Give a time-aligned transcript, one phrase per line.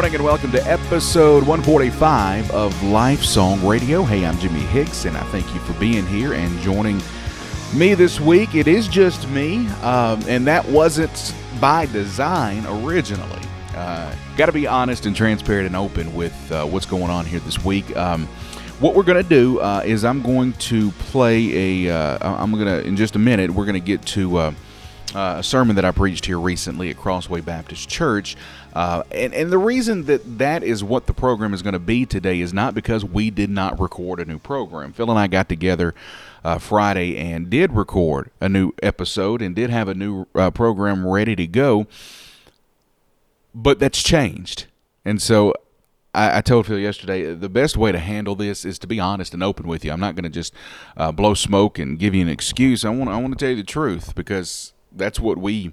[0.00, 4.02] Morning, and welcome to episode 145 of Life Song Radio.
[4.02, 7.02] Hey, I'm Jimmy Hicks, and I thank you for being here and joining
[7.74, 8.54] me this week.
[8.54, 13.42] It is just me, um, and that wasn't by design originally.
[13.76, 17.40] Uh, Got to be honest and transparent and open with uh, what's going on here
[17.40, 17.94] this week.
[17.94, 18.26] Um,
[18.78, 21.94] what we're going to do uh, is I'm going to play a.
[21.94, 23.50] Uh, I'm going to in just a minute.
[23.50, 24.54] We're going to get to
[25.14, 28.36] uh, a sermon that I preached here recently at Crossway Baptist Church.
[28.74, 32.06] Uh, and, and the reason that that is what the program is going to be
[32.06, 34.92] today is not because we did not record a new program.
[34.92, 35.94] Phil and I got together
[36.44, 41.06] uh, Friday and did record a new episode and did have a new uh, program
[41.06, 41.86] ready to go.
[43.54, 44.66] But that's changed.
[45.04, 45.54] And so
[46.14, 49.34] I, I, told Phil yesterday the best way to handle this is to be honest
[49.34, 49.92] and open with you.
[49.92, 50.54] I'm not going to just
[50.96, 52.84] uh, blow smoke and give you an excuse.
[52.84, 55.72] I want I want to tell you the truth because that's what we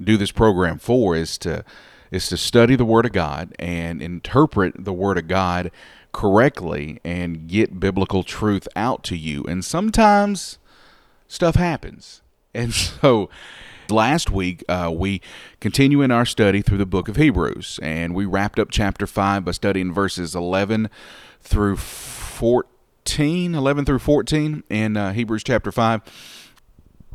[0.00, 1.64] do this program for is to
[2.10, 5.70] is to study the Word of God and interpret the Word of God
[6.12, 9.44] correctly and get biblical truth out to you.
[9.44, 10.58] And sometimes
[11.26, 12.22] stuff happens.
[12.54, 13.28] And so
[13.90, 15.20] last week uh, we
[15.60, 19.44] continue in our study through the book of Hebrews, and we wrapped up chapter 5
[19.44, 20.88] by studying verses 11
[21.42, 26.02] through 14, 11 through 14 in uh, Hebrews chapter 5.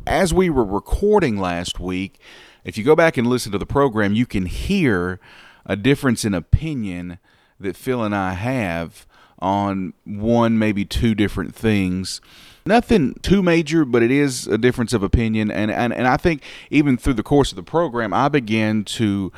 [0.06, 2.18] As we were recording last week,
[2.62, 5.18] if you go back and listen to the program, you can hear
[5.64, 7.18] a difference in opinion
[7.58, 9.06] that Phil and I have
[9.38, 12.20] on one, maybe two different things.
[12.66, 15.50] Nothing too major, but it is a difference of opinion.
[15.50, 19.32] And, and, and I think even through the course of the program, I began to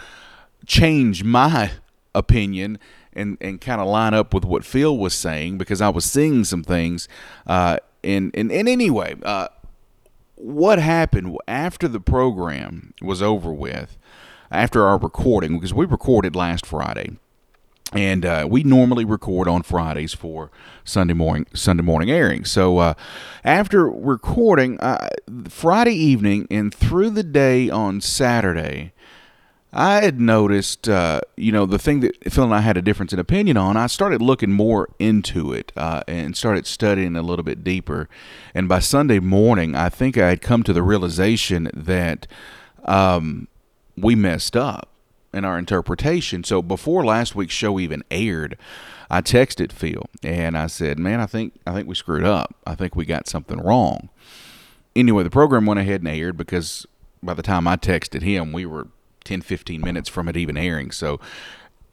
[0.64, 1.72] change my
[2.14, 2.78] opinion
[3.12, 6.44] and, and kind of line up with what Phil was saying because I was seeing
[6.44, 7.08] some things.
[7.46, 9.48] Uh, and, and, and anyway, uh,
[10.36, 13.98] what happened after the program was over with,
[14.50, 17.16] after our recording, because we recorded last Friday,
[17.92, 20.50] and uh, we normally record on Fridays for
[20.84, 22.44] Sunday morning Sunday morning airing.
[22.44, 22.94] So uh,
[23.44, 25.08] after recording uh,
[25.48, 28.92] Friday evening and through the day on Saturday,
[29.78, 33.12] I had noticed, uh, you know, the thing that Phil and I had a difference
[33.12, 33.76] in opinion on.
[33.76, 38.08] I started looking more into it uh, and started studying a little bit deeper.
[38.54, 42.26] And by Sunday morning, I think I had come to the realization that
[42.86, 43.48] um,
[43.98, 44.88] we messed up
[45.34, 46.42] in our interpretation.
[46.42, 48.56] So before last week's show even aired,
[49.10, 52.54] I texted Phil and I said, "Man, I think I think we screwed up.
[52.66, 54.08] I think we got something wrong."
[54.96, 56.86] Anyway, the program went ahead and aired because
[57.22, 58.88] by the time I texted him, we were
[59.26, 60.90] 10, 15 minutes from it even airing.
[60.90, 61.20] So,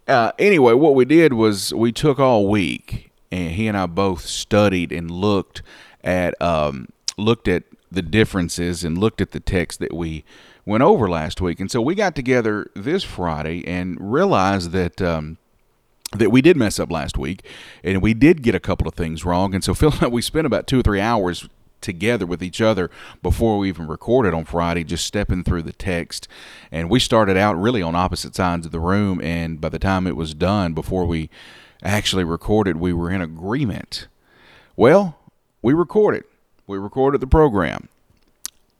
[0.07, 4.25] uh, anyway, what we did was we took all week, and he and I both
[4.25, 5.61] studied and looked
[6.03, 10.23] at um, looked at the differences and looked at the text that we
[10.65, 11.59] went over last week.
[11.59, 15.01] And so we got together this Friday and realized that.
[15.01, 15.37] Um,
[16.15, 17.43] that we did mess up last week,
[17.83, 19.55] and we did get a couple of things wrong.
[19.55, 21.49] And so, Phil and I, we spent about two or three hours
[21.83, 22.89] together with each other
[23.21, 26.27] before we even recorded on Friday, just stepping through the text.
[26.71, 29.21] And we started out really on opposite sides of the room.
[29.21, 31.29] And by the time it was done, before we
[31.83, 34.07] actually recorded, we were in agreement.
[34.75, 35.19] Well,
[35.61, 36.23] we recorded.
[36.65, 37.89] We recorded the program.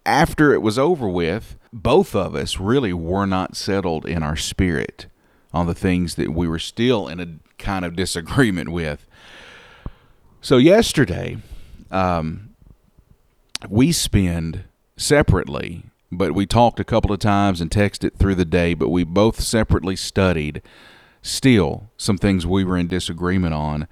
[0.05, 5.07] After it was over with, both of us really were not settled in our spirit
[5.53, 7.27] on the things that we were still in a
[7.57, 9.05] kind of disagreement with.
[10.41, 11.37] So, yesterday,
[11.89, 12.52] um,
[13.69, 14.65] we spend
[14.97, 19.03] separately, but we talked a couple of times and texted through the day, but we
[19.03, 20.61] both separately studied
[21.21, 23.87] still some things we were in disagreement on.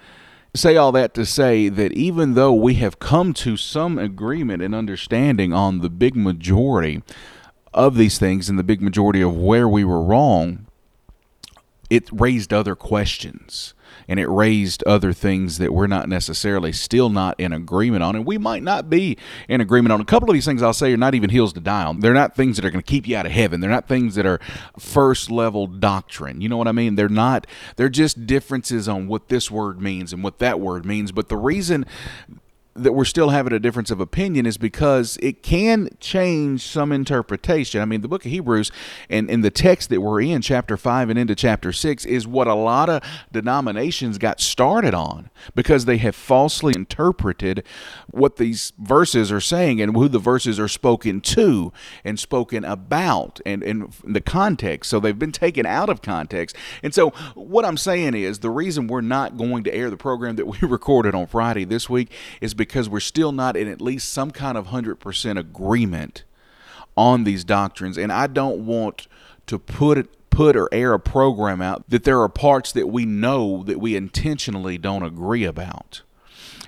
[0.53, 4.75] Say all that to say that even though we have come to some agreement and
[4.75, 7.01] understanding on the big majority
[7.73, 10.67] of these things and the big majority of where we were wrong,
[11.89, 13.73] it raised other questions
[14.11, 18.13] and it raised other things that we're not necessarily still not in agreement on.
[18.13, 19.17] And we might not be
[19.47, 20.01] in agreement on.
[20.01, 22.01] A couple of these things I'll say are not even hills to die on.
[22.01, 23.61] They're not things that are going to keep you out of heaven.
[23.61, 24.41] They're not things that are
[24.77, 26.41] first level doctrine.
[26.41, 26.95] You know what I mean?
[26.95, 27.47] They're not,
[27.77, 31.13] they're just differences on what this word means and what that word means.
[31.13, 31.85] But the reason
[32.73, 37.81] that we're still having a difference of opinion is because it can change some interpretation.
[37.81, 38.71] I mean, the book of Hebrews
[39.09, 42.47] and in the text that we're in, chapter 5 and into chapter 6, is what
[42.47, 47.63] a lot of denominations got started on because they have falsely interpreted
[48.09, 51.73] what these verses are saying and who the verses are spoken to
[52.05, 54.89] and spoken about and in the context.
[54.89, 56.55] So they've been taken out of context.
[56.83, 60.37] And so what I'm saying is the reason we're not going to air the program
[60.37, 64.13] that we recorded on Friday this week is because we're still not in at least
[64.13, 66.23] some kind of 100% agreement
[66.95, 67.97] on these doctrines.
[67.97, 69.07] And I don't want
[69.47, 73.63] to put put or air a program out that there are parts that we know
[73.63, 76.03] that we intentionally don't agree about.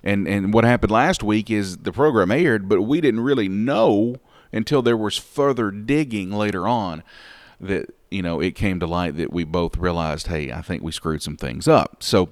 [0.04, 4.16] And and what happened last week is the program aired, but we didn't really know
[4.52, 7.04] until there was further digging later on
[7.62, 10.92] that you know it came to light that we both realized, hey, I think we
[10.92, 12.02] screwed some things up.
[12.02, 12.30] So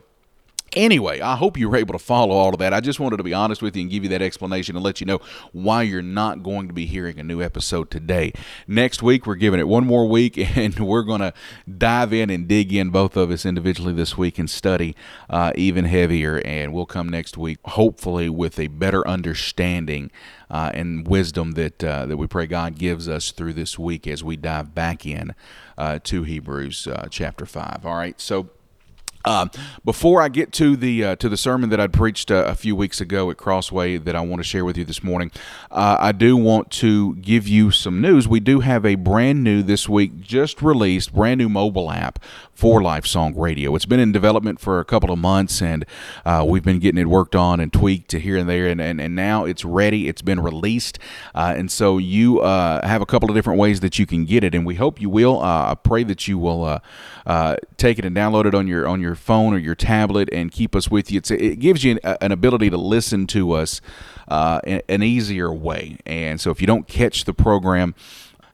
[0.73, 2.73] Anyway, I hope you were able to follow all of that.
[2.73, 5.01] I just wanted to be honest with you and give you that explanation and let
[5.01, 5.19] you know
[5.51, 8.31] why you're not going to be hearing a new episode today.
[8.68, 11.33] Next week, we're giving it one more week and we're going to
[11.77, 14.95] dive in and dig in, both of us individually this week, and study
[15.29, 16.41] uh, even heavier.
[16.45, 20.09] And we'll come next week, hopefully, with a better understanding
[20.50, 24.24] uh, and wisdom that, uh, that we pray God gives us through this week as
[24.24, 25.35] we dive back in
[25.77, 27.85] uh, to Hebrews uh, chapter 5.
[27.85, 28.51] All right, so.
[29.25, 29.51] Um,
[29.85, 32.75] before I get to the uh, to the sermon that I preached uh, a few
[32.75, 35.31] weeks ago at Crossway that I want to share with you this morning,
[35.69, 38.27] uh, I do want to give you some news.
[38.27, 42.19] We do have a brand new this week, just released, brand new mobile app
[42.62, 43.75] for Life Song Radio.
[43.75, 45.84] It's been in development for a couple of months, and
[46.24, 49.02] uh, we've been getting it worked on and tweaked to here and there, and, and,
[49.02, 50.08] and now it's ready.
[50.08, 51.00] It's been released,
[51.34, 54.44] uh, and so you uh, have a couple of different ways that you can get
[54.44, 55.42] it, and we hope you will.
[55.42, 56.80] I pray that you will
[57.78, 60.75] take it and download it on your on your phone or your tablet and keep
[60.75, 61.18] us with you.
[61.18, 63.81] It's, it gives you an, an ability to listen to us
[64.28, 65.98] uh, in an easier way.
[66.06, 67.96] And so if you don't catch the program,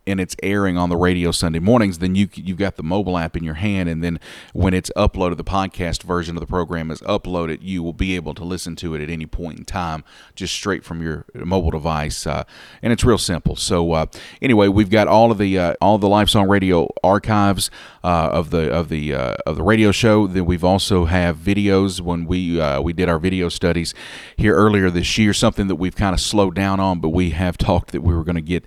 [0.08, 3.36] and it's airing on the radio Sunday mornings, then you you've got the mobile app
[3.36, 4.20] in your hand, and then
[4.54, 7.60] when it's uploaded, the podcast version of the program is uploaded.
[7.62, 10.84] You will be able to listen to it at any point in time, just straight
[10.84, 12.46] from your mobile device, uh,
[12.82, 13.56] and it's real simple.
[13.56, 14.06] So uh,
[14.42, 17.70] anyway, we've got all of the uh, all the Life Song Radio archives
[18.08, 20.28] uh, of the of the uh, of the radio show.
[20.28, 23.94] Then we've also have videos when we uh, we did our video studies
[24.38, 25.34] here earlier this year.
[25.34, 28.24] Something that we've kind of slowed down on, but we have talked that we were
[28.24, 28.64] going to get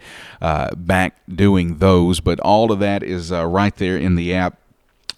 [0.76, 2.20] back doing those.
[2.20, 4.58] But all of that is uh, right there in the app.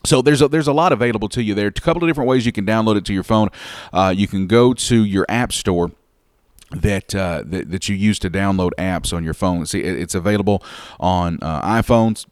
[0.05, 1.67] So there's a, there's a lot available to you there.
[1.67, 3.49] A couple of different ways you can download it to your phone.
[3.93, 5.91] Uh, you can go to your app store.
[6.71, 9.67] That, uh, that that you use to download apps on your phone.
[9.67, 10.65] See, it's available
[10.99, 12.25] on uh, iPhones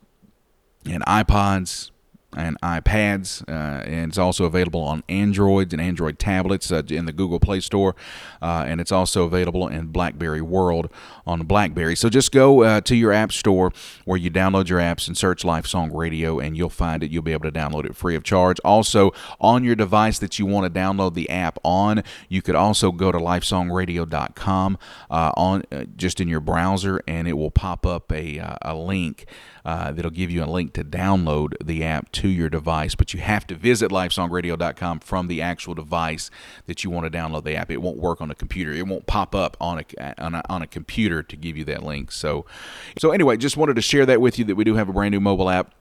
[0.87, 1.91] and iPods,
[2.37, 7.13] and iPads, uh, and it's also available on Androids and Android tablets uh, in the
[7.13, 7.97] Google Play Store,
[8.41, 10.91] uh, and it's also available in BlackBerry World
[11.27, 11.97] on BlackBerry.
[11.97, 13.73] So just go uh, to your app store
[14.05, 17.11] where you download your apps and search Life Song Radio, and you'll find it.
[17.11, 18.59] You'll be able to download it free of charge.
[18.65, 22.93] Also, on your device that you want to download the app on, you could also
[22.93, 24.79] go to LifeSongRadio.com
[25.11, 29.27] uh, on uh, just in your browser, and it will pop up a, a link
[29.65, 32.95] uh, that'll give you a link to download the app to your device.
[32.95, 36.31] But you have to visit lifesongradio.com from the actual device
[36.67, 37.71] that you want to download the app.
[37.71, 38.73] It won't work on a computer.
[38.73, 41.83] It won't pop up on a, on a, on a computer to give you that
[41.83, 42.13] link.
[42.13, 42.47] So,
[42.99, 45.13] so anyway, just wanted to share that with you that we do have a brand
[45.13, 45.75] new mobile app.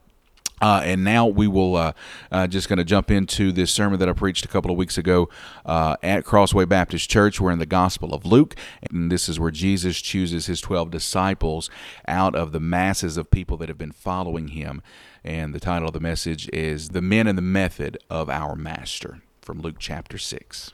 [0.62, 1.94] Uh, and now we will uh,
[2.32, 4.98] uh, just going to jump into this sermon that I preached a couple of weeks
[4.98, 5.30] ago
[5.66, 7.40] uh, at Crossway Baptist Church.
[7.40, 8.56] We're in the Gospel of Luke,
[8.90, 11.70] and this is where Jesus chooses his 12 disciples
[12.08, 14.82] out of the masses of people that have been following him.
[15.24, 19.22] And the title of the message is The Men and the Method of Our Master
[19.42, 20.72] from Luke chapter 6.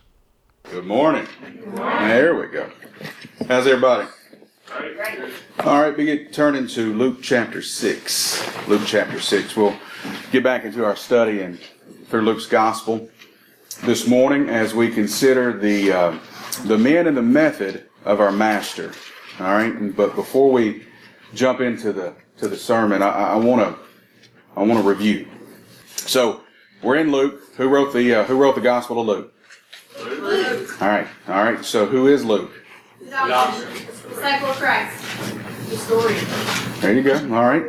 [0.64, 1.28] Good morning.
[1.42, 2.08] Good morning.
[2.08, 2.70] There we go.
[3.48, 4.08] How's everybody?
[5.60, 8.68] All right, begin turning to Luke chapter 6.
[8.68, 9.56] Luke chapter 6.
[9.56, 9.76] We'll
[10.32, 11.60] get back into our study and
[12.08, 13.08] through Luke's gospel
[13.84, 16.20] this morning as we consider the uh,
[16.66, 18.92] the men and the method of our master.
[19.40, 20.86] All right, but before we
[21.34, 23.80] jump into the to the sermon, I want to
[24.56, 25.28] I want to review.
[25.96, 26.42] So
[26.82, 27.42] we're in Luke.
[27.58, 29.34] Who wrote the uh, Who wrote the Gospel of Luke?
[30.00, 30.82] Luke.
[30.82, 31.64] All right, all right.
[31.64, 32.65] So who is Luke?
[33.12, 36.82] Of Christ.
[36.82, 37.16] There you go.
[37.36, 37.66] All right.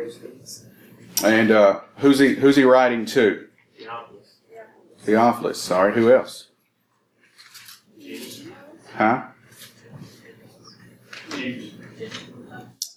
[1.23, 2.35] And uh, who's he?
[2.35, 3.47] Who's he writing to?
[3.77, 4.35] Theophilus.
[4.99, 5.71] Theophilus.
[5.71, 5.93] All right.
[5.93, 6.49] Who else?
[8.95, 9.23] Huh?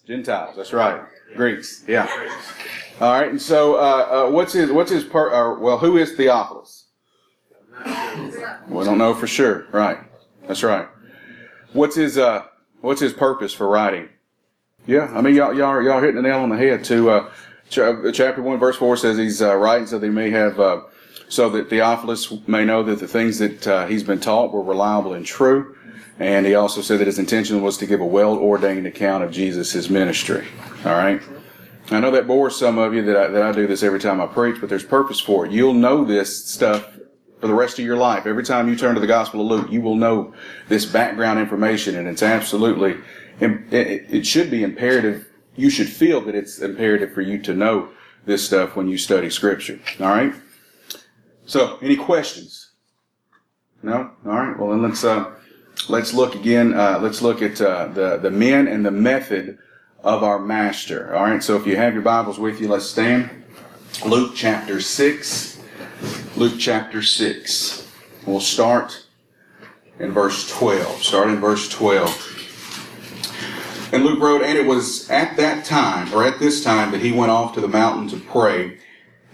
[0.06, 0.56] Gentiles.
[0.56, 1.02] That's right.
[1.36, 1.84] Greeks.
[1.86, 2.08] Yeah.
[3.00, 3.30] All right.
[3.30, 4.70] And so, uh, uh, what's his?
[4.70, 5.04] What's his?
[5.04, 6.86] Per, uh, well, who is Theophilus?
[8.68, 9.66] We don't know for sure.
[9.72, 9.98] Right.
[10.46, 10.88] That's right.
[11.72, 12.18] What's his?
[12.18, 12.44] Uh,
[12.80, 14.08] what's his purpose for writing?
[14.86, 16.84] Yeah, I mean, y'all, y'all, y'all hitting the nail on the head.
[16.84, 17.30] To uh,
[17.68, 20.80] ch- chapter one, verse four says he's uh, writing so he may have, uh,
[21.28, 25.12] so that Theophilus may know that the things that uh, he's been taught were reliable
[25.12, 25.76] and true.
[26.18, 29.30] And he also said that his intention was to give a well ordained account of
[29.30, 30.46] Jesus' ministry.
[30.84, 31.22] All right.
[31.90, 34.20] I know that bores some of you that I, that I do this every time
[34.20, 35.52] I preach, but there's purpose for it.
[35.52, 36.98] You'll know this stuff
[37.40, 38.26] for the rest of your life.
[38.26, 40.34] Every time you turn to the Gospel of Luke, you will know
[40.68, 42.96] this background information, and it's absolutely,
[43.40, 45.26] it should be imperative.
[45.56, 47.88] You should feel that it's imperative for you to know
[48.26, 49.80] this stuff when you study Scripture.
[49.98, 50.34] All right.
[51.46, 52.70] So, any questions?
[53.82, 54.10] No.
[54.26, 54.58] All right.
[54.58, 55.32] Well, then let's uh,
[55.88, 56.74] let's look again.
[56.74, 59.58] Uh, let's look at uh, the the men and the method
[60.04, 61.14] of our Master.
[61.14, 61.42] All right.
[61.42, 63.30] So, if you have your Bibles with you, let's stand.
[64.06, 65.59] Luke chapter six.
[66.36, 67.86] Luke chapter six.
[68.26, 69.06] We'll start
[69.98, 71.02] in verse twelve.
[71.02, 72.26] Start in verse twelve.
[73.92, 77.12] And Luke wrote, And it was at that time, or at this time, that he
[77.12, 78.78] went off to the mountain to pray.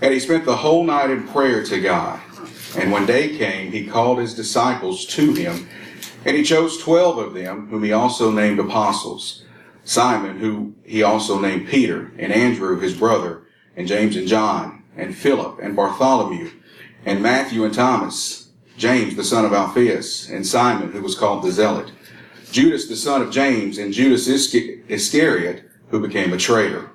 [0.00, 2.20] And he spent the whole night in prayer to God.
[2.76, 5.68] And when day came, he called his disciples to him.
[6.25, 9.44] And he chose twelve of them, whom he also named apostles.
[9.85, 13.42] Simon, who he also named Peter, and Andrew, his brother,
[13.76, 16.50] and James and John, and Philip, and Bartholomew,
[17.05, 21.53] and Matthew and Thomas, James, the son of Alphaeus, and Simon, who was called the
[21.53, 21.93] Zealot,
[22.50, 26.91] Judas the son of James, and Judas Iscariot, who became a traitor.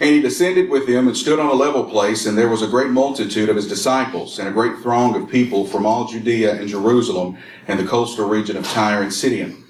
[0.00, 2.68] And he descended with them and stood on a level place, and there was a
[2.68, 6.68] great multitude of his disciples, and a great throng of people from all Judea and
[6.68, 9.62] Jerusalem, and the coastal region of Tyre and Sidon,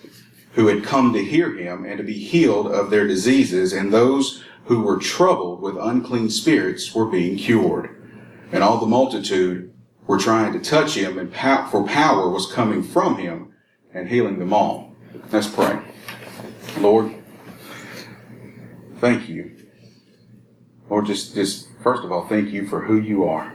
[0.52, 4.42] who had come to hear him and to be healed of their diseases, and those
[4.66, 7.90] who were troubled with unclean spirits were being cured.
[8.52, 9.72] And all the multitude
[10.06, 11.32] were trying to touch him, and
[11.70, 13.52] for power was coming from him
[13.92, 14.94] and healing them all.
[15.30, 15.80] Let's pray.
[16.78, 17.14] Lord,
[19.00, 19.56] thank you.
[20.90, 23.54] Lord, just, just first of all, thank you for who you are.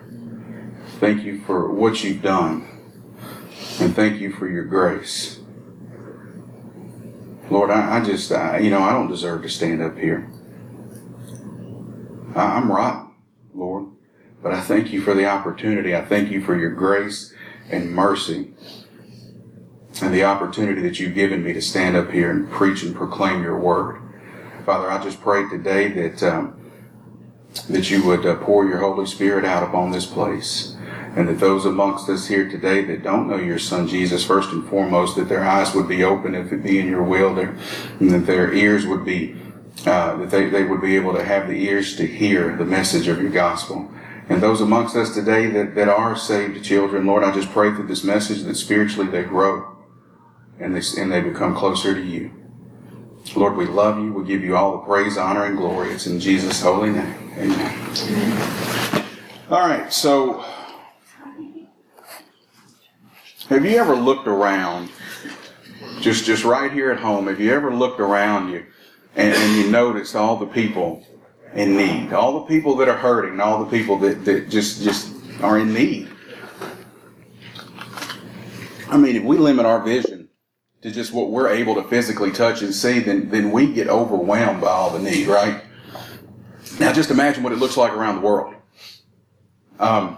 [0.99, 2.67] Thank you for what you've done.
[3.79, 5.39] And thank you for your grace.
[7.49, 10.29] Lord, I, I just, I, you know, I don't deserve to stand up here.
[12.35, 13.11] I'm rotten,
[13.53, 13.87] Lord.
[14.41, 15.95] But I thank you for the opportunity.
[15.95, 17.33] I thank you for your grace
[17.69, 18.53] and mercy
[20.01, 23.43] and the opportunity that you've given me to stand up here and preach and proclaim
[23.43, 24.01] your word.
[24.65, 26.55] Father, I just pray today that um,
[27.69, 30.75] that you would uh, pour your Holy Spirit out upon this place,
[31.15, 34.67] and that those amongst us here today that don't know your Son Jesus, first and
[34.69, 37.57] foremost, that their eyes would be open if it be in your will, there,
[37.99, 39.35] and that their ears would be
[39.87, 43.07] uh, that they, they would be able to have the ears to hear the message
[43.07, 43.91] of your gospel.
[44.27, 47.87] And those amongst us today that, that are saved children, Lord, I just pray through
[47.87, 49.77] this message that spiritually they grow
[50.59, 52.31] and they, and they become closer to you.
[53.35, 54.11] Lord, we love you.
[54.11, 55.91] We give you all the praise, honor, and glory.
[55.91, 57.33] It's in Jesus' holy name.
[57.37, 59.05] Amen.
[59.49, 60.45] All right, so
[63.49, 64.89] have you ever looked around,
[66.01, 68.65] just just right here at home, have you ever looked around you
[69.15, 71.05] and, and you notice all the people
[71.53, 75.13] in need, all the people that are hurting, all the people that, that just just
[75.41, 76.09] are in need?
[78.89, 80.29] I mean, if we limit our vision
[80.81, 84.61] to just what we're able to physically touch and see, then, then we get overwhelmed
[84.61, 85.61] by all the need, right?
[86.79, 88.55] Now just imagine what it looks like around the world.
[89.79, 90.17] Um,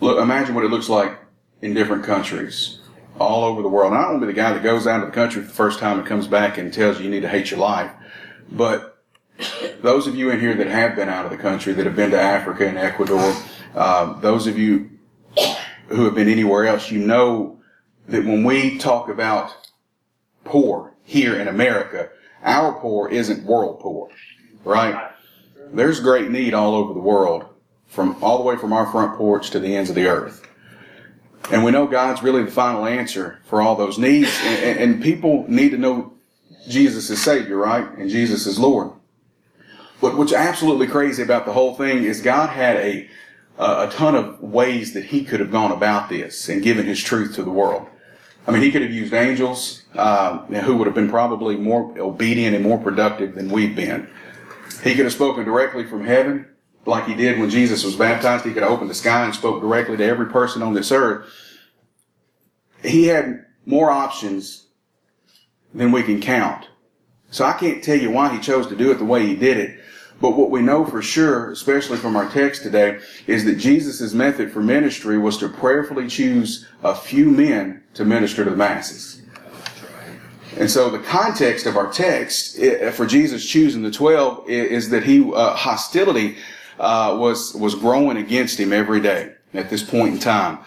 [0.00, 1.18] look, imagine what it looks like
[1.62, 2.77] in different countries
[3.18, 3.92] all over the world.
[3.92, 5.54] I don't want to be the guy that goes out to the country for the
[5.54, 7.90] first time and comes back and tells you you need to hate your life.
[8.50, 9.02] But
[9.82, 12.10] those of you in here that have been out of the country, that have been
[12.10, 13.34] to Africa and Ecuador,
[13.74, 14.90] uh, those of you
[15.88, 17.60] who have been anywhere else, you know
[18.08, 19.54] that when we talk about
[20.44, 22.10] poor here in America,
[22.42, 24.08] our poor isn't world poor,
[24.64, 25.10] right?
[25.72, 27.44] There's great need all over the world,
[27.86, 30.47] from all the way from our front porch to the ends of the earth.
[31.50, 34.30] And we know God's really the final answer for all those needs.
[34.42, 36.12] And, and people need to know
[36.68, 37.88] Jesus is Savior, right?
[37.96, 38.90] And Jesus is Lord.
[40.00, 43.08] But what's absolutely crazy about the whole thing is God had a,
[43.58, 47.34] a ton of ways that He could have gone about this and given His truth
[47.36, 47.86] to the world.
[48.48, 52.54] I mean, he could have used angels uh, who would have been probably more obedient
[52.54, 54.08] and more productive than we've been.
[54.82, 56.46] He could have spoken directly from heaven,
[56.88, 58.44] like he did when Jesus was baptized.
[58.44, 61.26] He could have opened the sky and spoke directly to every person on this earth.
[62.82, 64.66] He had more options
[65.74, 66.68] than we can count.
[67.30, 69.58] So I can't tell you why he chose to do it the way he did
[69.58, 69.78] it.
[70.20, 74.50] But what we know for sure, especially from our text today, is that Jesus' method
[74.50, 79.22] for ministry was to prayerfully choose a few men to minister to the masses.
[80.56, 82.58] And so the context of our text
[82.94, 86.36] for Jesus choosing the 12 is that he, uh, hostility,
[86.78, 90.58] uh, was, was growing against him every day at this point in time.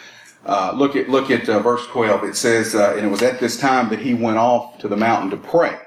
[0.45, 2.23] Uh, look at, look at uh, verse 12.
[2.23, 4.97] It says, uh, and it was at this time that he went off to the
[4.97, 5.77] mountain to pray.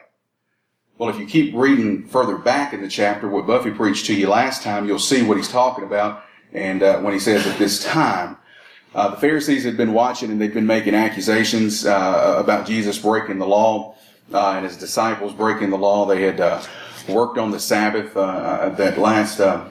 [0.96, 4.28] Well, if you keep reading further back in the chapter, what Buffy preached to you
[4.28, 6.22] last time, you'll see what he's talking about.
[6.52, 8.36] And uh, when he says at this time,
[8.94, 13.40] uh, the Pharisees had been watching and they'd been making accusations uh, about Jesus breaking
[13.40, 13.96] the law
[14.32, 16.06] uh, and his disciples breaking the law.
[16.06, 16.64] They had
[17.08, 18.14] worked on the Sabbath.
[18.14, 19.64] That last uh,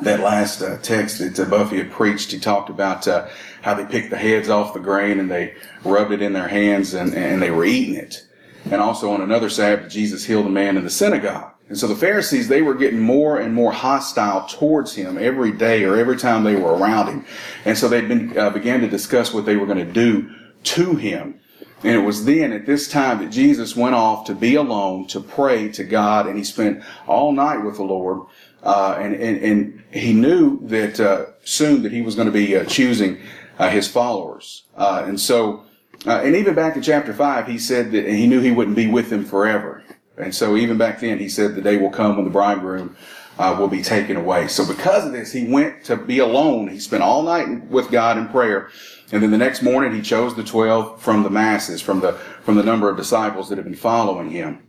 [0.00, 3.28] that last uh, text that uh, Buffy had preached, he talked about uh,
[3.60, 6.94] how they picked the heads off the grain and they rubbed it in their hands
[6.94, 8.26] and, and they were eating it.
[8.64, 11.52] And also on another Sabbath, Jesus healed a man in the synagogue.
[11.68, 15.84] And so the Pharisees, they were getting more and more hostile towards him every day
[15.84, 17.24] or every time they were around him.
[17.64, 18.04] And so they
[18.36, 20.30] uh, began to discuss what they were going to do
[20.64, 21.40] to him.
[21.84, 25.20] And it was then at this time that Jesus went off to be alone, to
[25.20, 28.28] pray to God, and he spent all night with the Lord.
[28.62, 32.56] Uh, and, and, and he knew that uh, soon that he was going to be
[32.56, 33.20] uh, choosing
[33.58, 34.64] uh, his followers.
[34.76, 35.64] Uh, and so,
[36.06, 38.86] uh, and even back in chapter 5, he said that he knew he wouldn't be
[38.86, 39.82] with them forever.
[40.16, 42.96] And so even back then, he said the day will come when the bridegroom
[43.38, 44.46] will be taken away.
[44.46, 46.68] So because of this, he went to be alone.
[46.68, 48.70] He spent all night with God in prayer.
[49.10, 52.12] And then the next morning, he chose the 12 from the masses, from the,
[52.44, 54.62] from the number of disciples that had been following him.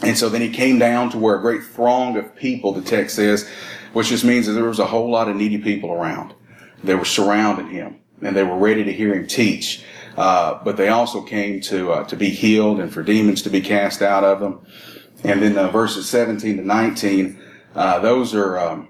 [0.00, 3.16] And so then he came down to where a great throng of people, the text
[3.16, 3.48] says,
[3.92, 6.34] which just means that there was a whole lot of needy people around.
[6.82, 9.84] They were surrounding him and they were ready to hear him teach.
[10.16, 13.60] Uh, but they also came to, uh, to be healed and for demons to be
[13.60, 14.64] cast out of them.
[15.24, 17.40] And then uh, verses 17 to 19,
[17.74, 18.88] uh, those are, um,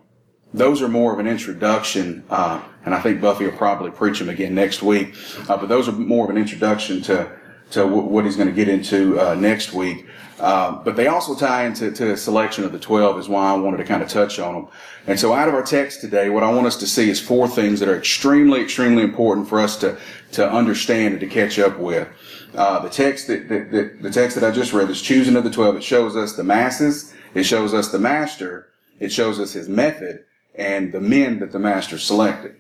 [0.55, 4.29] those are more of an introduction, uh, and I think Buffy will probably preach them
[4.29, 5.15] again next week.
[5.49, 7.31] Uh, but those are more of an introduction to
[7.73, 10.07] to w- what he's going to get into uh, next week.
[10.43, 13.57] Uh, but they also tie into to a selection of the twelve, is why I
[13.57, 14.67] wanted to kind of touch on them.
[15.07, 17.47] And so, out of our text today, what I want us to see is four
[17.47, 19.97] things that are extremely, extremely important for us to
[20.33, 22.09] to understand and to catch up with.
[22.57, 25.45] Uh, the text that, that, that the text that I just read is choosing of
[25.45, 25.77] the twelve.
[25.77, 27.15] It shows us the masses.
[27.35, 28.69] It shows us the master.
[28.99, 30.25] It shows us his method
[30.57, 32.57] and the men that the master selected.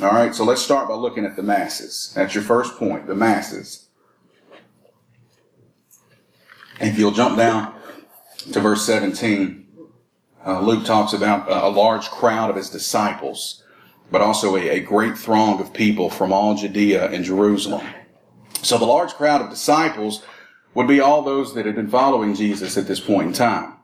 [0.00, 2.12] All right, so let's start by looking at the masses.
[2.14, 3.85] That's your first point, the masses.
[6.80, 7.74] If you'll jump down
[8.52, 9.66] to verse 17,
[10.46, 13.62] uh, Luke talks about a large crowd of his disciples,
[14.10, 17.86] but also a, a great throng of people from all Judea and Jerusalem.
[18.62, 20.22] So the large crowd of disciples
[20.74, 23.75] would be all those that had been following Jesus at this point in time.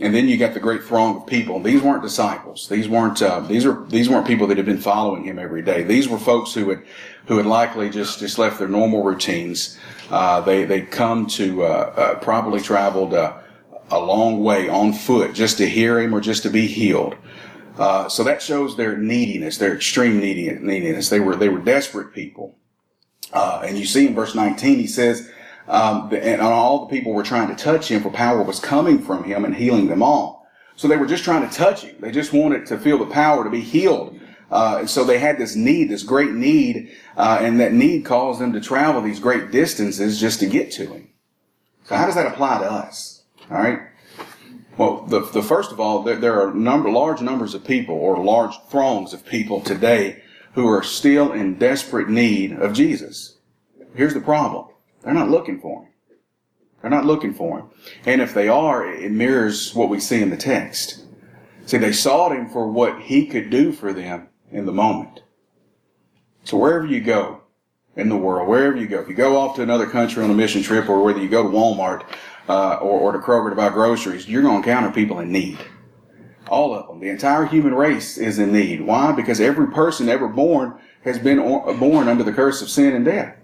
[0.00, 1.60] And then you got the great throng of people.
[1.60, 2.68] These weren't disciples.
[2.68, 5.82] These weren't uh, these are these weren't people that had been following him every day.
[5.82, 6.82] These were folks who had
[7.26, 9.78] who had likely just just left their normal routines.
[10.10, 13.38] Uh, they they come to uh, uh, probably traveled uh,
[13.90, 17.14] a long way on foot just to hear him or just to be healed.
[17.78, 21.10] Uh, so that shows their neediness, their extreme neediness.
[21.10, 22.56] They were they were desperate people.
[23.32, 25.30] Uh and you see in verse 19, he says
[25.68, 29.24] um, and all the people were trying to touch him, for power was coming from
[29.24, 30.46] him and healing them all.
[30.76, 31.96] So they were just trying to touch him.
[32.00, 34.18] They just wanted to feel the power to be healed.
[34.50, 38.52] Uh, so they had this need, this great need, uh, and that need caused them
[38.52, 41.08] to travel these great distances just to get to him.
[41.84, 43.22] So how does that apply to us?
[43.50, 43.80] All right.
[44.76, 48.22] Well, the, the first of all, there, there are number, large numbers of people or
[48.22, 50.22] large throngs of people today
[50.54, 53.38] who are still in desperate need of Jesus.
[53.94, 54.68] Here's the problem.
[55.02, 55.88] They're not looking for him.
[56.80, 57.66] They're not looking for him.
[58.04, 61.04] And if they are, it mirrors what we see in the text.
[61.66, 65.22] See, they sought him for what he could do for them in the moment.
[66.44, 67.42] So wherever you go
[67.94, 70.34] in the world, wherever you go, if you go off to another country on a
[70.34, 72.04] mission trip or whether you go to Walmart
[72.48, 75.58] uh, or, or to Kroger to buy groceries, you're going to encounter people in need.
[76.48, 76.98] All of them.
[76.98, 78.80] The entire human race is in need.
[78.80, 79.12] Why?
[79.12, 83.36] Because every person ever born has been born under the curse of sin and death.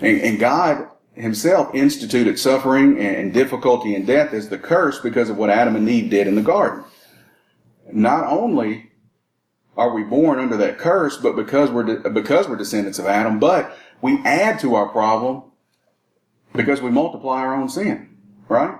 [0.00, 5.38] And, and God himself instituted suffering and difficulty and death as the curse because of
[5.38, 6.84] what Adam and Eve did in the garden.
[7.90, 8.90] Not only
[9.76, 13.38] are we born under that curse, but because we're de- because we're descendants of Adam,
[13.38, 15.44] but we add to our problem
[16.54, 18.16] because we multiply our own sin,
[18.48, 18.78] right?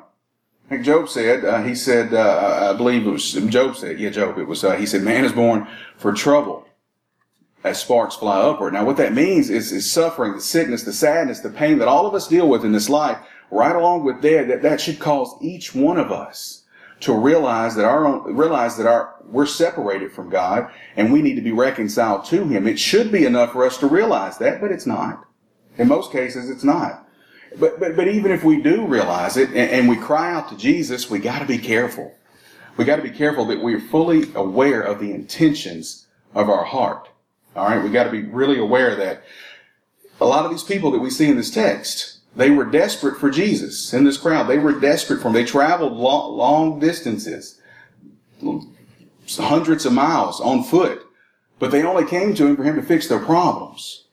[0.71, 4.39] Like Job said, uh, he said, uh, I believe it was Job said, yeah, Job,
[4.39, 6.67] it was, uh, he said, man is born for trouble
[7.67, 8.73] as sparks fly upward.
[8.73, 12.07] Now, what that means is, is suffering, the sickness, the sadness, the pain that all
[12.07, 13.19] of us deal with in this life,
[13.51, 16.63] right along with death, that, that should cause each one of us
[17.01, 21.35] to realize that our own, realize that our, we're separated from God and we need
[21.35, 22.67] to be reconciled to Him.
[22.67, 25.25] It should be enough for us to realize that, but it's not.
[25.77, 27.07] In most cases, it's not.
[27.59, 30.57] But, but, but even if we do realize it and, and we cry out to
[30.57, 32.15] Jesus, we gotta be careful.
[32.77, 37.09] We gotta be careful that we're fully aware of the intentions of our heart.
[37.57, 39.23] All right, we got to be really aware that
[40.21, 43.31] a lot of these people that we see in this text, they were desperate for
[43.31, 44.45] Jesus in this crowd.
[44.45, 45.35] They were desperate for him.
[45.35, 47.61] They traveled long, long distances,
[49.39, 51.03] hundreds of miles on foot,
[51.59, 54.05] but they only came to him for him to fix their problems.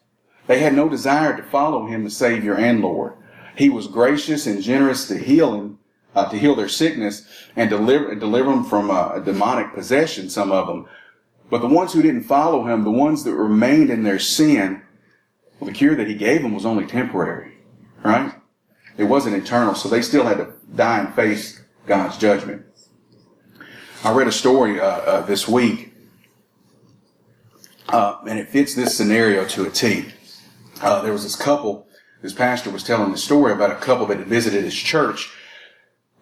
[0.48, 3.14] They had no desire to follow him as Savior and Lord.
[3.56, 5.80] He was gracious and generous to heal him,
[6.16, 10.30] uh, to heal their sickness and deliver deliver them from a demonic possession.
[10.30, 10.88] Some of them,
[11.54, 14.82] but the ones who didn't follow him, the ones that remained in their sin,
[15.60, 17.54] well, the cure that he gave them was only temporary,
[18.04, 18.34] right?
[18.98, 22.66] It wasn't eternal, so they still had to die and face God's judgment.
[24.04, 25.94] I read a story uh, uh, this week,
[27.90, 30.06] uh, and it fits this scenario to a T.
[30.82, 31.86] Uh, there was this couple.
[32.24, 35.32] This pastor was telling the story about a couple that had visited his church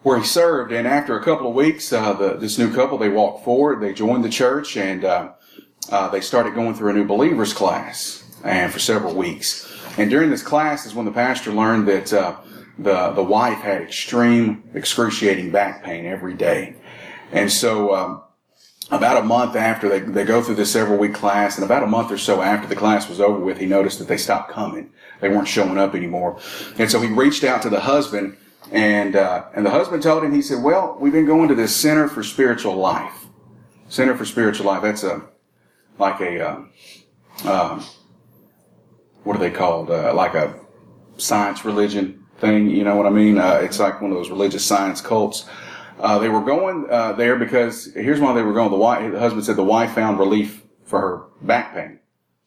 [0.02, 3.08] where he served, and after a couple of weeks, uh, the, this new couple they
[3.08, 5.32] walked forward, they joined the church, and uh,
[6.10, 9.68] they started going through a new believers class, and for several weeks.
[9.98, 12.06] And during this class is when the pastor learned that
[12.78, 16.76] the the wife had extreme, excruciating back pain every day,
[17.30, 17.94] and so.
[17.94, 18.22] Um,
[18.90, 21.86] about a month after they, they go through this several week class and about a
[21.86, 24.90] month or so after the class was over with he noticed that they stopped coming
[25.20, 26.38] they weren't showing up anymore
[26.78, 28.36] and so he reached out to the husband
[28.70, 31.74] and uh, and the husband told him he said well we've been going to this
[31.74, 33.26] center for spiritual life
[33.88, 35.22] center for spiritual life that's a
[35.98, 36.64] like a uh,
[37.44, 37.82] uh,
[39.24, 40.58] what are they called uh, like a
[41.16, 42.70] science religion thing.
[42.70, 43.38] You know what I mean?
[43.38, 45.46] Uh, it's like one of those religious science cults.
[46.00, 48.70] Uh, they were going there because here's why they were going.
[48.70, 52.00] The, wife, the husband said the wife found relief for her back pain.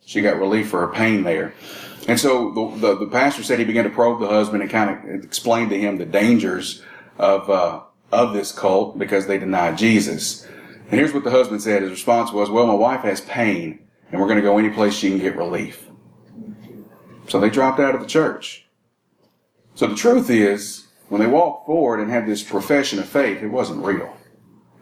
[0.06, 1.54] She got relief for her pain there.
[2.08, 4.90] And so the, the, the pastor said he began to probe the husband and kind
[4.90, 6.84] of explained to him the dangers
[7.18, 10.46] of, uh, of this cult because they denied Jesus.
[10.90, 11.82] And here's what the husband said.
[11.82, 13.80] His response was, well, my wife has pain
[14.12, 15.90] and we're going to go any place she can get relief.
[17.28, 18.68] So they dropped out of the church.
[19.74, 23.48] So the truth is, when they walked forward and had this profession of faith, it
[23.48, 24.16] wasn't real.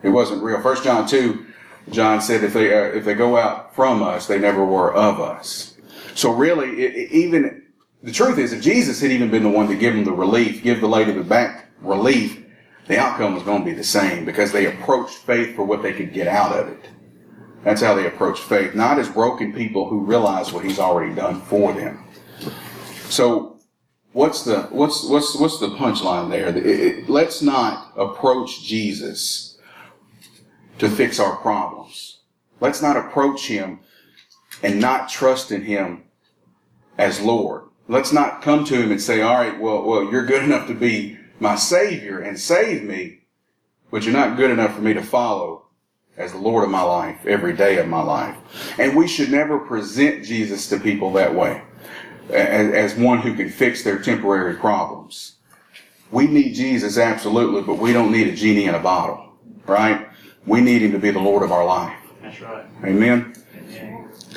[0.04, 0.62] It wasn't real.
[0.62, 1.46] First John 2,
[1.90, 5.20] John said, if they, uh, if they go out from us, they never were of
[5.20, 5.76] us.
[6.16, 7.64] So really, it, it, even,
[8.02, 10.64] the truth is, if Jesus had even been the one to give them the relief,
[10.64, 12.44] give the lady the back relief,
[12.88, 15.94] the outcome was going to be the same because they approached faith for what they
[15.94, 16.90] could get out of it.
[17.64, 21.42] That's how they approached faith, not as broken people who realize what he's already done
[21.42, 22.06] for them.
[23.10, 23.58] So
[24.12, 26.50] what's the what's what's what's the punchline there?
[26.50, 29.53] It, it, let's not approach Jesus
[30.80, 32.20] to fix our problems.
[32.60, 33.80] Let's not approach him
[34.62, 36.04] and not trust in him
[36.98, 37.64] as Lord.
[37.88, 40.74] Let's not come to him and say, "All right, well, well, you're good enough to
[40.74, 43.20] be my savior and save me,
[43.92, 45.64] but you're not good enough for me to follow
[46.16, 48.38] as the Lord of my life every day of my life."
[48.80, 51.62] And we should never present Jesus to people that way
[52.30, 55.36] as, as one who can fix their temporary problems.
[56.12, 59.34] We need Jesus absolutely, but we don't need a genie in a bottle,
[59.66, 60.08] right?
[60.46, 61.98] We need him to be the Lord of our life.
[62.22, 62.66] That's right.
[62.84, 63.34] Amen.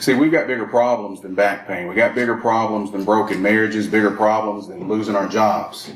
[0.01, 1.88] See, we've got bigger problems than back pain.
[1.88, 5.90] We got bigger problems than broken marriages, bigger problems than losing our jobs.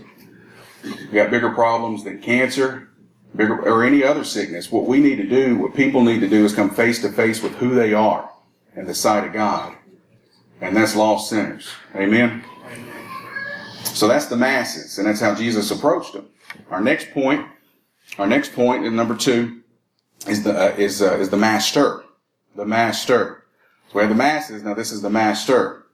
[0.83, 2.89] We got bigger problems than cancer,
[3.37, 4.73] bigger or any other sickness.
[4.73, 7.43] What we need to do, what people need to do is come face to face
[7.43, 8.31] with who they are
[8.75, 9.77] in the sight of God
[10.61, 11.69] and that's lost sinners.
[11.95, 12.45] Amen?
[13.85, 16.29] So that's the masses, and that's how Jesus approached them.
[16.71, 17.47] Our next point,
[18.19, 19.60] our next point in number two,
[20.27, 22.05] is the uh, is uh, is the master,
[22.57, 23.37] the master.
[23.93, 24.63] Have the masses.
[24.63, 25.87] Now this is the master.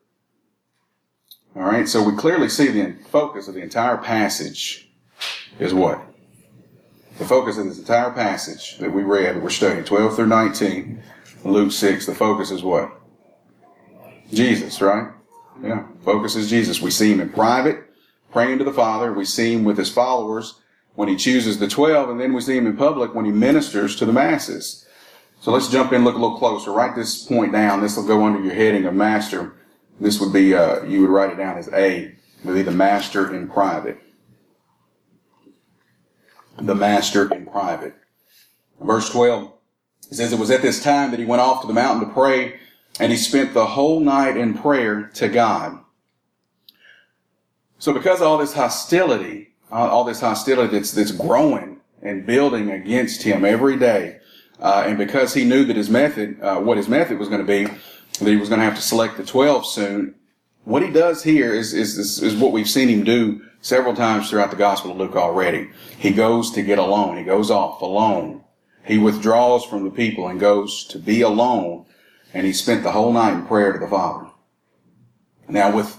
[1.55, 1.89] All right.
[1.89, 4.91] So we clearly see the focus of the entire passage
[5.59, 6.03] is what
[7.19, 11.03] the focus of this entire passage that we read that we're studying, twelve through nineteen,
[11.43, 12.05] Luke six.
[12.05, 12.91] The focus is what
[14.31, 15.13] Jesus, right?
[15.63, 16.83] Yeah, focus is Jesus.
[16.83, 17.83] We see him in private,
[18.31, 19.15] praying to the Father.
[19.15, 20.61] We see him with his followers
[20.97, 23.95] when he chooses the 12, and then we see him in public when he ministers
[23.97, 24.87] to the masses.
[25.41, 26.73] So let's jump in, look a little closer.
[26.73, 27.81] Write this point down.
[27.81, 29.55] This will go under your heading of master.
[30.01, 32.05] This would be, uh, you would write it down as A.
[32.07, 33.99] It would be the master in private.
[36.59, 37.95] The master in private.
[38.81, 39.53] Verse 12
[40.11, 42.59] says, It was at this time that he went off to the mountain to pray
[42.99, 45.79] and he spent the whole night in prayer to God.
[47.79, 53.45] So because all this hostility, all this hostility that's, that's growing and building against him
[53.45, 54.19] every day,
[54.61, 57.47] uh, and because he knew that his method, uh, what his method was going to
[57.47, 60.15] be, that he was going to have to select the 12 soon,
[60.65, 64.29] what he does here is, is, is, is what we've seen him do several times
[64.29, 65.71] throughout the Gospel of Luke already.
[65.99, 67.17] He goes to get alone.
[67.17, 68.43] He goes off alone.
[68.85, 71.87] He withdraws from the people and goes to be alone
[72.37, 74.27] and he spent the whole night in prayer to the Father.
[75.49, 75.97] Now, with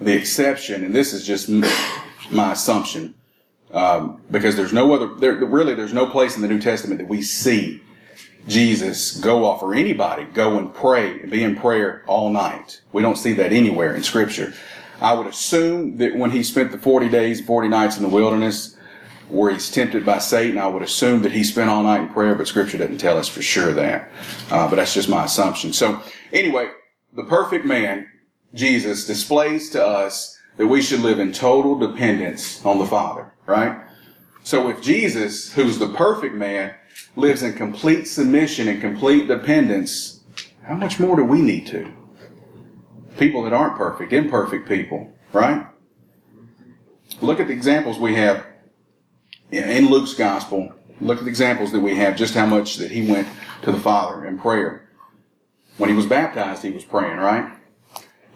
[0.00, 1.48] the exception, and this is just
[2.30, 3.14] my assumption,
[3.72, 7.08] um, because there's no other, there, really, there's no place in the New Testament that
[7.08, 7.82] we see
[8.46, 12.80] Jesus go off or anybody go and pray and be in prayer all night.
[12.92, 14.54] We don't see that anywhere in Scripture.
[15.00, 18.76] I would assume that when he spent the 40 days, 40 nights in the wilderness,
[19.28, 20.58] where he's tempted by Satan.
[20.58, 23.28] I would assume that he spent all night in prayer, but Scripture doesn't tell us
[23.28, 24.10] for sure that.
[24.50, 25.72] Uh, but that's just my assumption.
[25.72, 26.02] So
[26.32, 26.70] anyway,
[27.12, 28.08] the perfect man,
[28.54, 33.80] Jesus, displays to us that we should live in total dependence on the Father, right?
[34.42, 36.74] So if Jesus, who's the perfect man,
[37.16, 40.20] lives in complete submission and complete dependence,
[40.62, 41.90] how much more do we need to?
[43.18, 45.66] People that aren't perfect, imperfect people, right?
[47.20, 48.44] Look at the examples we have
[49.50, 50.72] in Luke's gospel.
[51.00, 53.28] Look at the examples that we have, just how much that he went
[53.62, 54.90] to the Father in prayer.
[55.76, 57.57] When he was baptized, he was praying, right?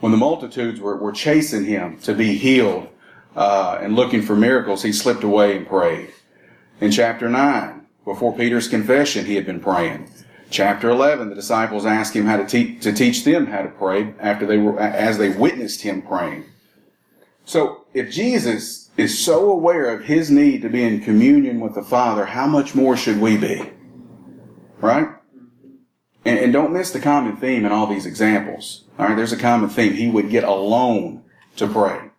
[0.02, 2.88] When the multitudes were, were chasing him to be healed
[3.36, 6.12] uh, and looking for miracles, he slipped away and prayed.
[6.80, 10.10] In chapter 9, before Peter's confession, he had been praying.
[10.50, 14.12] Chapter 11, the disciples asked him how to, te- to teach them how to pray
[14.18, 16.46] after they were, as they witnessed him praying.
[17.44, 21.82] So, if Jesus is so aware of his need to be in communion with the
[21.84, 23.70] Father, how much more should we be?
[24.80, 25.10] Right?
[26.52, 28.84] And, don't miss the common theme in all these examples.
[28.98, 29.94] All right, there's a common theme.
[29.94, 31.24] He would get alone
[31.56, 32.10] to pray.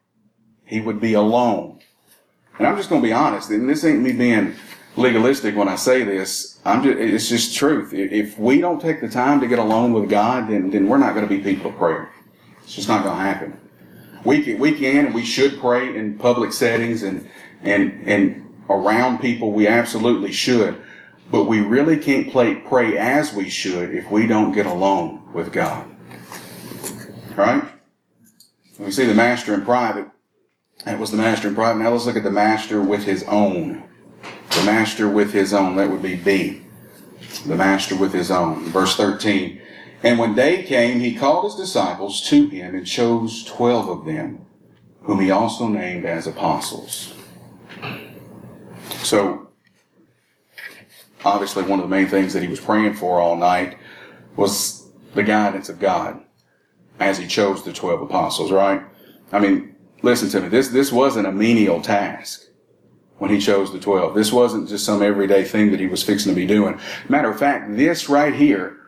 [0.66, 1.80] He would be alone.
[2.58, 4.56] And I'm just going to be honest, and this ain't me being
[4.96, 6.60] legalistic when I say this.
[6.66, 7.94] I'm just, it's just truth.
[7.94, 11.14] If we don't take the time to get alone with God, then, then we're not
[11.14, 12.10] going to be people of prayer.
[12.64, 13.60] It's just not going to happen.
[14.26, 17.30] We can, we can and we should pray in public settings and,
[17.62, 19.52] and, and around people.
[19.52, 20.82] We absolutely should.
[21.32, 25.52] But we really can't play, pray as we should if we don't get alone with
[25.52, 25.88] God.
[27.36, 27.64] Right?
[28.78, 30.08] We see the master in private.
[30.86, 31.82] That was the master in private.
[31.82, 33.84] Now let's look at the master with his own.
[34.50, 35.76] The master with his own.
[35.78, 36.62] That would be B.
[37.46, 38.66] The master with his own.
[38.66, 39.62] Verse 13.
[40.04, 44.46] And when day came, he called his disciples to him and chose twelve of them,
[45.04, 47.14] whom he also named as apostles.
[49.02, 49.48] So,
[51.24, 53.78] obviously, one of the main things that he was praying for all night
[54.36, 56.22] was the guidance of God
[57.00, 58.82] as he chose the twelve apostles, right?
[59.32, 60.50] I mean, listen to me.
[60.50, 62.46] This, this wasn't a menial task
[63.18, 64.16] when he chose the twelve.
[64.16, 66.80] This wasn't just some everyday thing that he was fixing to be doing.
[67.10, 68.80] Matter of fact, this right here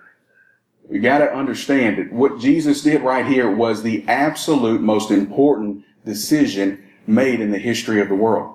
[0.90, 5.84] you got to understand that what Jesus did right here was the absolute most important
[6.06, 8.55] decision made in the history of the world.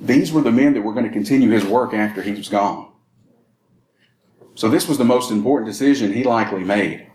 [0.00, 2.92] These were the men that were going to continue his work after he was gone.
[4.54, 7.06] So this was the most important decision he likely made.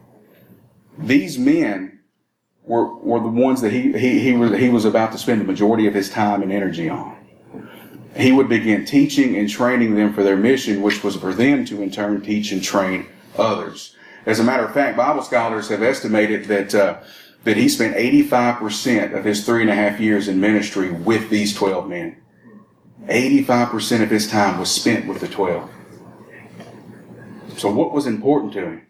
[0.98, 2.00] These men
[2.64, 5.46] were, were the ones that he, he, he, was, he was about to spend the
[5.46, 7.16] majority of his time and energy on.
[8.16, 11.84] He would begin teaching and training them for their mission, which was for them to
[11.84, 13.06] in turn teach and train
[13.38, 13.96] others.
[14.26, 17.00] As a matter of fact, Bible scholars have estimated that uh,
[17.44, 21.56] that he spent 85% of his three and a half years in ministry with these
[21.56, 22.18] 12 men.
[23.08, 25.70] 85% of his time was spent with the 12.
[27.58, 28.88] So what was important to him?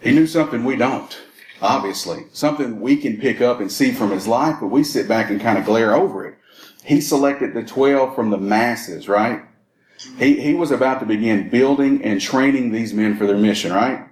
[0.00, 1.16] He knew something we don't,
[1.62, 2.26] obviously.
[2.32, 5.40] Something we can pick up and see from his life, but we sit back and
[5.40, 6.34] kind of glare over it.
[6.84, 9.42] He selected the 12 from the masses, right?
[10.18, 14.06] He, he was about to begin building and training these men for their mission, right?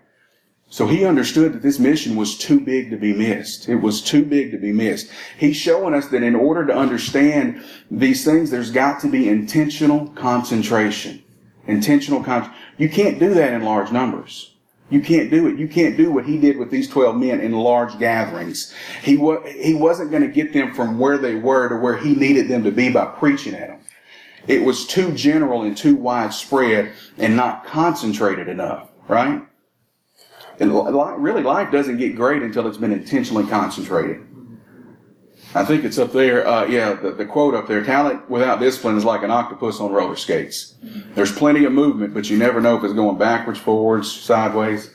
[0.75, 3.69] So he understood that this mission was too big to be missed.
[3.69, 5.09] It was too big to be missed.
[5.39, 10.09] He's showing us that in order to understand these things, there's got to be intentional
[10.17, 11.23] concentration.
[11.69, 14.57] Intentional con- You can't do that in large numbers.
[14.91, 15.61] You can't do it.
[15.61, 18.75] You can't do what he did with these 12 men in large gatherings.
[19.05, 22.17] He, wa- he wasn't going to get them from where they were to where he
[22.17, 23.81] needed them to be by preaching at them.
[24.49, 29.41] It was too general and too widespread and not concentrated enough, right?
[30.61, 30.73] And
[31.23, 34.25] really, life doesn't get great until it's been intentionally concentrated.
[35.55, 36.47] I think it's up there.
[36.47, 39.93] Uh, yeah, the, the quote up there: "Talent without discipline is like an octopus on
[39.93, 40.75] roller skates.
[41.15, 44.95] There's plenty of movement, but you never know if it's going backwards, forwards, sideways.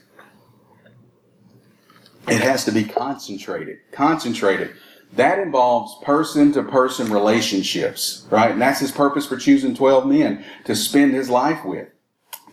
[2.27, 3.79] It has to be concentrated.
[3.91, 4.75] Concentrated.
[5.13, 8.51] That involves person to person relationships, right?
[8.51, 11.87] And that's his purpose for choosing 12 men to spend his life with,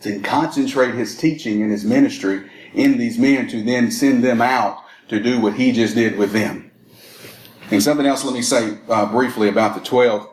[0.01, 4.83] to concentrate his teaching and his ministry in these men to then send them out
[5.09, 6.71] to do what he just did with them.
[7.71, 10.29] And something else, let me say uh, briefly about the 12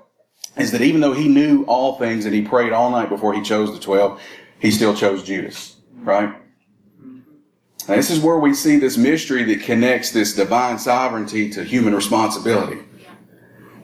[0.57, 3.43] is that even though he knew all things and he prayed all night before he
[3.43, 4.21] chose the 12,
[4.61, 6.35] he still chose Judas, right?
[7.89, 11.95] Now, this is where we see this mystery that connects this divine sovereignty to human
[11.95, 12.81] responsibility.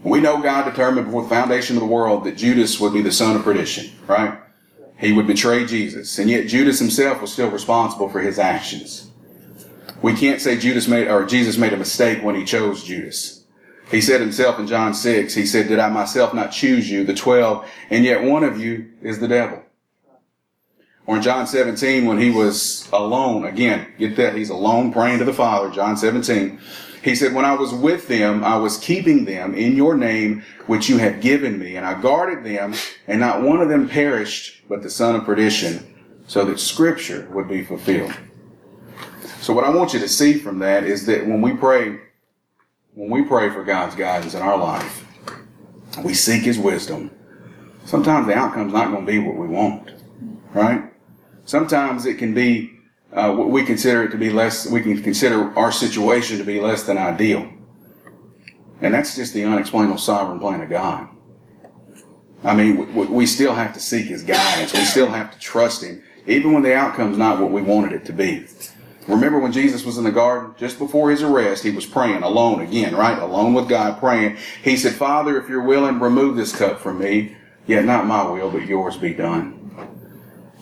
[0.03, 3.13] We know God determined before the foundation of the world that Judas would be the
[3.13, 4.39] son of perdition, right?
[5.01, 9.11] He would betray Jesus, and yet Judas himself was still responsible for his actions.
[10.03, 13.45] We can't say Judas made or Jesus made a mistake when he chose Judas.
[13.91, 17.15] He said himself in John 6, he said, Did I myself not choose you, the
[17.15, 19.63] 12, and yet one of you is the devil?
[21.07, 25.25] Or in John 17, when he was alone, again, get that, he's alone praying to
[25.25, 26.61] the Father, John 17.
[27.03, 30.89] He said, When I was with them, I was keeping them in your name, which
[30.89, 32.75] you have given me, and I guarded them,
[33.07, 35.87] and not one of them perished, but the son of perdition,
[36.27, 38.13] so that scripture would be fulfilled.
[39.41, 41.99] So what I want you to see from that is that when we pray,
[42.95, 45.07] when we pray for God's guidance in our life,
[46.05, 47.11] we seek His wisdom.
[47.87, 49.91] Sometimes the outcome's not going to be what we want,
[50.53, 50.93] right?
[51.47, 52.79] Sometimes it can be,
[53.13, 56.85] uh, we consider it to be less, we can consider our situation to be less
[56.85, 57.51] than ideal.
[58.81, 61.09] And that's just the unexplainable sovereign plan of God.
[62.43, 64.73] I mean, we, we still have to seek His guidance.
[64.73, 68.05] We still have to trust Him, even when the outcome's not what we wanted it
[68.07, 68.47] to be.
[69.09, 72.61] Remember when Jesus was in the garden, just before his arrest, he was praying alone
[72.61, 73.19] again, right?
[73.19, 74.37] Alone with God, praying.
[74.63, 77.37] He said, Father, if you're willing, remove this cup from me.
[77.67, 79.57] Yet not my will, but yours be done.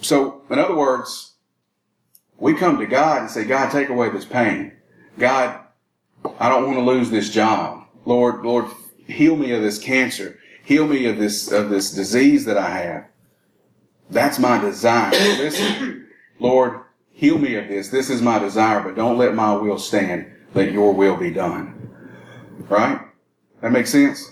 [0.00, 1.27] So, in other words,
[2.38, 4.72] we come to God and say, God, take away this pain.
[5.18, 5.60] God,
[6.38, 7.84] I don't want to lose this job.
[8.04, 8.66] Lord, Lord,
[9.06, 10.38] heal me of this cancer.
[10.64, 13.04] Heal me of this, of this disease that I have.
[14.10, 15.10] That's my desire.
[15.10, 16.80] Listen, Lord,
[17.12, 17.88] heal me of this.
[17.88, 20.32] This is my desire, but don't let my will stand.
[20.54, 21.74] Let your will be done.
[22.68, 23.00] Right?
[23.60, 24.30] That makes sense?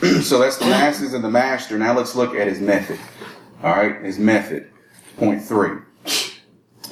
[0.22, 1.78] so that's the masses and the master.
[1.78, 2.98] Now let's look at his method.
[3.62, 4.70] All right, his method.
[5.16, 5.78] Point three.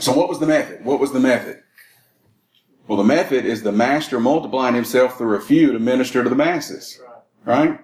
[0.01, 0.85] So what was the method?
[0.85, 1.63] What was the method?
[2.89, 6.35] Well, the method is the master multiplying himself through a few to minister to the
[6.35, 7.01] masses.
[7.45, 7.79] Right?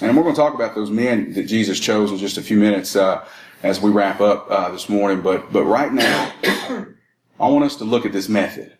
[0.00, 2.58] And we're going to talk about those men that Jesus chose in just a few
[2.58, 3.26] minutes uh,
[3.62, 5.22] as we wrap up uh, this morning.
[5.22, 8.76] But but right now, I want us to look at this method.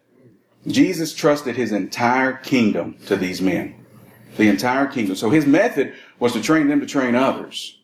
[0.67, 3.87] Jesus trusted his entire kingdom to these men,
[4.37, 5.15] the entire kingdom.
[5.15, 7.79] So his method was to train them to train others.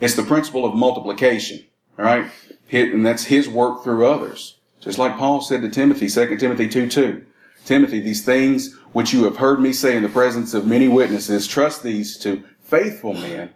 [0.00, 1.64] It's the principle of multiplication,
[1.98, 2.30] all right?
[2.72, 4.56] And that's his work through others.
[4.80, 7.26] Just like Paul said to Timothy, 2 Timothy 2 2.
[7.64, 11.46] Timothy, these things which you have heard me say in the presence of many witnesses,
[11.46, 13.50] trust these to faithful men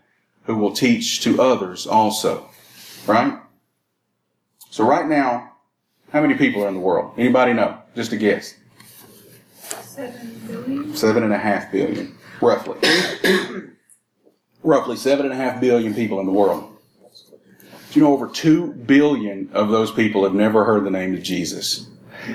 [0.44, 2.48] who will teach to others also.
[3.06, 3.38] Right?
[4.70, 5.52] So right now,
[6.12, 7.14] how many people are in the world?
[7.18, 7.78] Anybody know?
[7.96, 8.54] Just a guess.
[9.80, 10.94] Seven billion.
[10.94, 12.78] Seven and a half billion, roughly.
[14.62, 16.75] roughly seven and a half billion people in the world.
[17.96, 21.88] You know over two billion of those people have never heard the name of Jesus?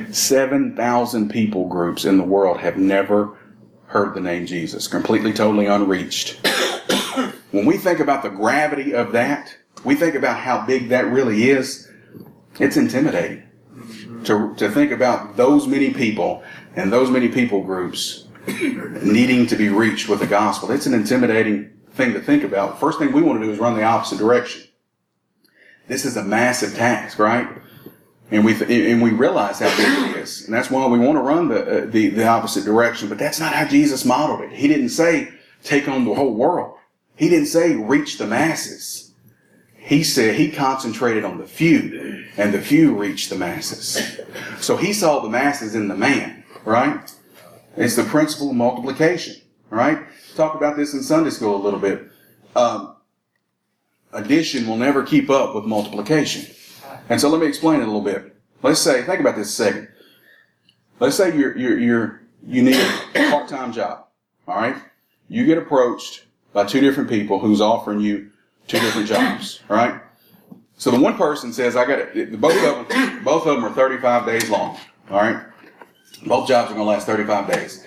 [0.09, 3.37] 7,000 people groups in the world have never
[3.85, 6.47] heard the name Jesus, completely, totally unreached.
[7.51, 11.51] when we think about the gravity of that, we think about how big that really
[11.51, 11.91] is,
[12.59, 13.43] it's intimidating
[14.23, 16.43] to, to think about those many people
[16.75, 18.25] and those many people groups
[19.03, 20.71] needing to be reached with the gospel.
[20.71, 22.79] It's an intimidating thing to think about.
[22.79, 24.63] First thing we want to do is run the opposite direction.
[25.91, 27.49] This is a massive task, right?
[28.31, 31.21] And we and we realize how big it is, and that's why we want to
[31.21, 33.09] run the, uh, the the opposite direction.
[33.09, 34.53] But that's not how Jesus modeled it.
[34.53, 35.33] He didn't say
[35.65, 36.77] take on the whole world.
[37.17, 39.11] He didn't say reach the masses.
[39.75, 44.17] He said he concentrated on the few, and the few reached the masses.
[44.61, 47.13] So he saw the masses in the man, right?
[47.75, 49.99] It's the principle of multiplication, right?
[50.37, 52.09] Talked about this in Sunday school a little bit.
[52.55, 52.95] Um,
[54.13, 56.53] addition will never keep up with multiplication.
[57.09, 58.35] And so let me explain it a little bit.
[58.63, 59.87] Let's say, think about this a second.
[60.99, 62.75] Let's say you're, you're, you're, you need
[63.15, 64.05] a part-time job.
[64.47, 64.75] All right.
[65.27, 68.29] You get approached by two different people who's offering you
[68.67, 69.61] two different jobs.
[69.69, 70.01] All right.
[70.77, 72.39] So the one person says, I got it.
[72.39, 74.77] Both of them, both of them are 35 days long.
[75.09, 75.43] All right.
[76.25, 77.85] Both jobs are going to last 35 days.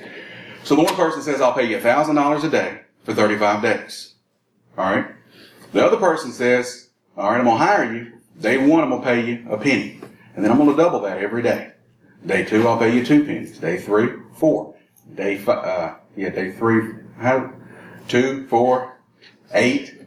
[0.65, 4.15] So the one person says, I'll pay you $1,000 a day for 35 days.
[4.79, 5.07] All right.
[5.75, 8.13] The other person says, all right, I'm going to hire you.
[8.41, 10.01] Day one, I'm going to pay you a penny.
[10.37, 11.73] And then I'm going to double that every day.
[12.25, 13.59] Day two, I'll pay you two pennies.
[13.59, 14.77] Day three, four.
[15.17, 17.53] Day five, uh, yeah, day three, how,
[18.07, 19.01] two, four,
[19.53, 20.07] eight,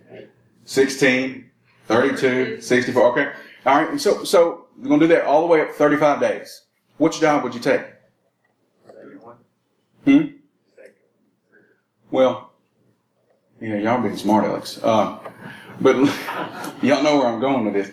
[0.63, 1.49] 16,
[1.87, 3.11] 32, 64.
[3.11, 3.33] Okay.
[3.65, 3.89] All right.
[3.89, 6.61] And so, so we're going to do that all the way up 35 days.
[6.95, 7.81] Which job would you take?
[10.05, 10.27] Hmm?
[12.09, 12.46] Well,
[13.59, 14.79] yeah, y'all being smart Alex.
[14.83, 15.19] Uh,
[15.79, 15.95] but
[16.81, 17.91] y'all know where I'm going with this.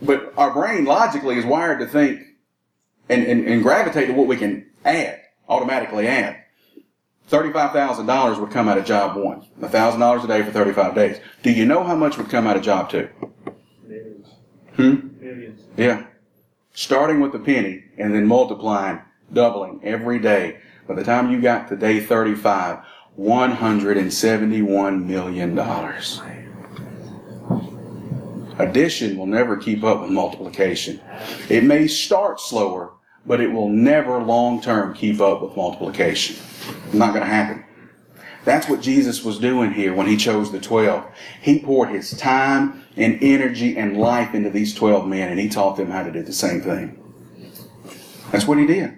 [0.00, 2.20] But our brain logically is wired to think
[3.08, 6.44] and, and, and gravitate to what we can add, automatically add.
[7.30, 9.46] $35,000 would come out of job one.
[9.60, 11.20] $1,000 a day for 35 days.
[11.42, 13.08] Do you know how much would come out of job two?
[13.86, 14.28] Millions.
[14.76, 15.08] Hmm?
[15.20, 15.60] Millions.
[15.76, 16.06] Yeah.
[16.72, 19.00] Starting with a penny and then multiplying,
[19.32, 22.78] doubling every day By the time you got to day 35,
[23.18, 25.58] $171 million.
[28.58, 31.00] Addition will never keep up with multiplication.
[31.48, 32.92] It may start slower,
[33.26, 36.36] but it will never long term keep up with multiplication.
[36.92, 37.64] Not going to happen.
[38.44, 41.04] That's what Jesus was doing here when he chose the 12.
[41.42, 45.76] He poured his time and energy and life into these 12 men and he taught
[45.76, 46.98] them how to do the same thing.
[48.30, 48.97] That's what he did.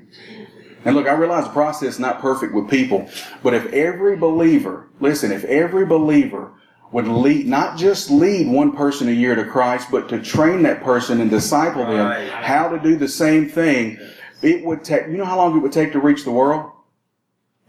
[0.84, 3.08] And look, I realize the process is not perfect with people,
[3.42, 6.52] but if every believer, listen, if every believer
[6.92, 10.82] would lead, not just lead one person a year to Christ, but to train that
[10.82, 12.28] person and disciple them Right.
[12.30, 13.98] how to do the same thing,
[14.42, 16.70] it would take, you know how long it would take to reach the world?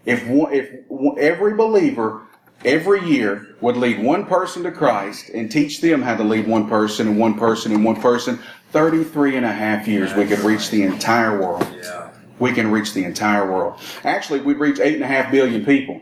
[0.05, 0.69] If one, if
[1.19, 2.21] every believer
[2.65, 6.67] every year would lead one person to Christ and teach them how to lead one
[6.67, 8.39] person and one person and one person,
[8.71, 11.67] 33 and a half years we could reach the entire world.
[11.75, 12.00] Yeah.
[12.41, 13.79] We can reach the entire world.
[14.03, 16.01] Actually, we'd reach eight and a half billion people.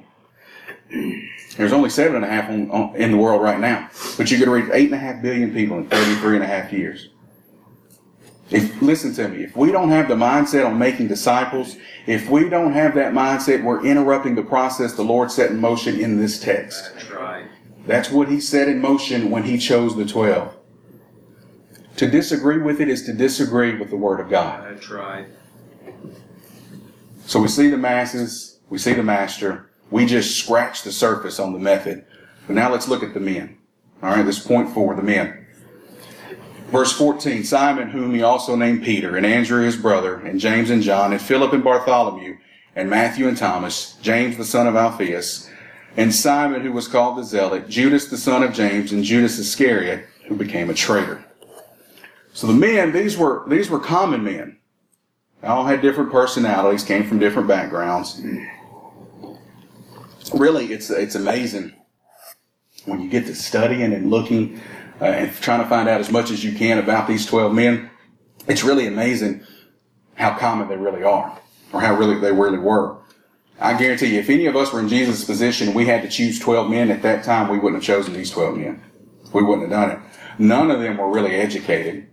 [1.58, 4.38] There's only seven and a half on, on, in the world right now, but you
[4.38, 7.10] could reach eight and a half billion people in 33 and a half years.
[8.50, 11.76] If listen to me, if we don't have the mindset on making disciples,
[12.08, 16.00] if we don't have that mindset, we're interrupting the process the Lord set in motion
[16.00, 16.94] in this text.
[16.96, 17.46] That's right.
[17.86, 20.56] That's what He set in motion when He chose the twelve.
[21.98, 24.64] To disagree with it is to disagree with the Word of God.
[24.64, 25.28] That's right.
[27.30, 29.70] So we see the masses, we see the master.
[29.92, 32.04] We just scratch the surface on the method.
[32.48, 33.60] But now let's look at the men.
[34.02, 35.46] All right, this point four, the men.
[36.72, 40.82] Verse 14 Simon, whom he also named Peter, and Andrew his brother, and James and
[40.82, 42.36] John, and Philip and Bartholomew,
[42.76, 45.48] and Matthew and Thomas, James the son of Alphaeus,
[45.98, 50.04] and Simon, who was called the Zealot, Judas the son of James, and Judas Iscariot,
[50.28, 51.24] who became a traitor.
[52.34, 54.59] So the men, these were these were common men.
[55.44, 58.22] All had different personalities, came from different backgrounds.
[60.34, 61.74] Really, it's it's amazing
[62.86, 64.62] when you get to studying and looking
[65.02, 67.90] uh, and trying to find out as much as you can about these twelve men.
[68.48, 69.46] It's really amazing
[70.16, 71.40] how common they really are,
[71.72, 72.98] or how really they really were.
[73.62, 76.40] I guarantee you, if any of us were in Jesus' position we had to choose
[76.40, 78.82] 12 men at that time, we wouldn't have chosen these 12 men.
[79.34, 80.00] We wouldn't have done it.
[80.40, 82.08] None of them were really educated.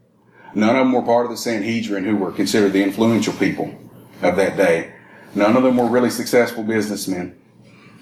[0.56, 3.74] None of them were part of the Sanhedrin who were considered the influential people
[4.22, 4.90] of that day.
[5.34, 7.38] None of them were really successful businessmen,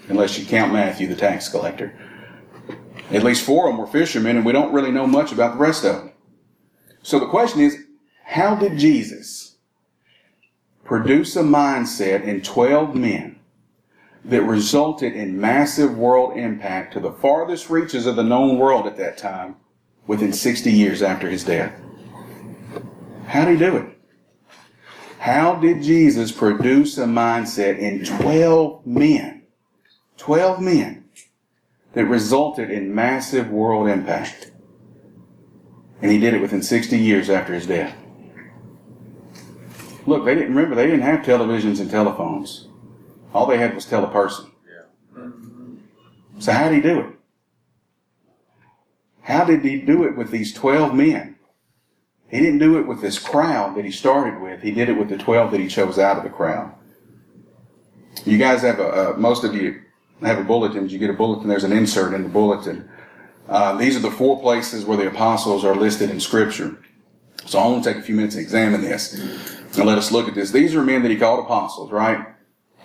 [0.07, 1.93] unless you count Matthew, the tax collector.
[3.11, 5.59] At least four of them were fishermen, and we don't really know much about the
[5.59, 6.13] rest of them.
[7.03, 7.77] So the question is,
[8.23, 9.57] how did Jesus
[10.85, 13.37] produce a mindset in 12 men
[14.23, 18.95] that resulted in massive world impact to the farthest reaches of the known world at
[18.95, 19.57] that time
[20.07, 21.81] within 60 years after his death?
[23.27, 23.97] How did he do it?
[25.19, 29.43] How did Jesus produce a mindset in 12 men?
[30.17, 31.05] 12 men
[31.93, 34.51] that resulted in massive world impact.
[36.01, 37.95] And he did it within 60 years after his death.
[40.05, 42.67] Look, they didn't remember, they didn't have televisions and telephones.
[43.33, 44.51] All they had was teleperson.
[46.37, 47.07] So how did he do it?
[49.21, 51.34] How did he do it with these 12 men?
[52.29, 54.61] He didn't do it with this crowd that he started with.
[54.61, 56.73] He did it with the 12 that he chose out of the crowd.
[58.25, 59.81] You guys have a, uh, most of you
[60.21, 60.89] have a bulletin.
[60.89, 61.47] You get a bulletin?
[61.47, 62.89] There's an insert in the bulletin.
[63.47, 66.77] Uh, these are the four places where the apostles are listed in Scripture.
[67.45, 70.27] So I want to take a few minutes and examine this and let us look
[70.27, 70.51] at this.
[70.51, 72.25] These are men that he called apostles, right?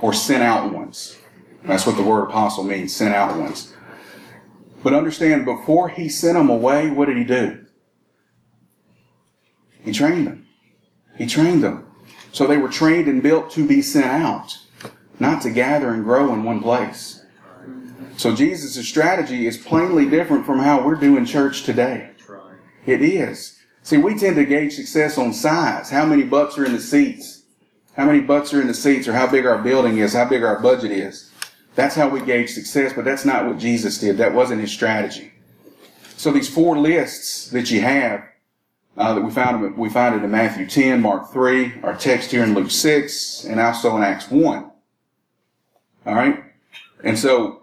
[0.00, 1.16] Or sent out ones.
[1.64, 3.74] That's what the word apostle means, sent out ones.
[4.82, 7.66] But understand, before he sent them away, what did he do?
[9.84, 10.46] He trained them.
[11.16, 11.86] He trained them.
[12.32, 14.58] So they were trained and built to be sent out,
[15.18, 17.24] not to gather and grow in one place.
[18.16, 22.10] So Jesus' strategy is plainly different from how we're doing church today.
[22.86, 23.58] It is.
[23.82, 25.90] See, we tend to gauge success on size.
[25.90, 27.42] How many bucks are in the seats?
[27.96, 30.42] How many bucks are in the seats or how big our building is, how big
[30.42, 31.30] our budget is.
[31.74, 34.18] That's how we gauge success, but that's not what Jesus did.
[34.18, 35.32] That wasn't his strategy.
[36.16, 38.24] So these four lists that you have,
[39.00, 42.44] uh, that we found, we find it in Matthew 10, Mark 3, our text here
[42.44, 44.70] in Luke 6, and also in Acts 1.
[46.04, 46.44] All right?
[47.02, 47.62] And so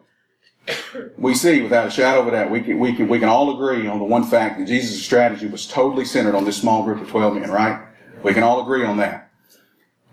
[1.16, 3.54] we see without a shadow of a doubt, we can, we can, we can all
[3.54, 7.00] agree on the one fact that Jesus' strategy was totally centered on this small group
[7.02, 7.86] of 12 men, right?
[8.24, 9.30] We can all agree on that.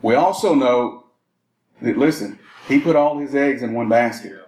[0.02, 1.06] We also know
[1.80, 4.46] that, listen, he put all his eggs in one basket.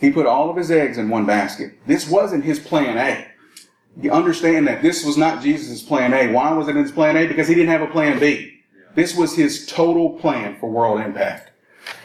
[0.00, 1.78] He put all of his eggs in one basket.
[1.86, 3.29] This wasn't his plan A.
[4.00, 6.32] You understand that this was not Jesus' plan A.
[6.32, 7.26] Why was it his plan A?
[7.26, 8.60] Because he didn't have a plan B.
[8.94, 11.50] This was his total plan for world impact.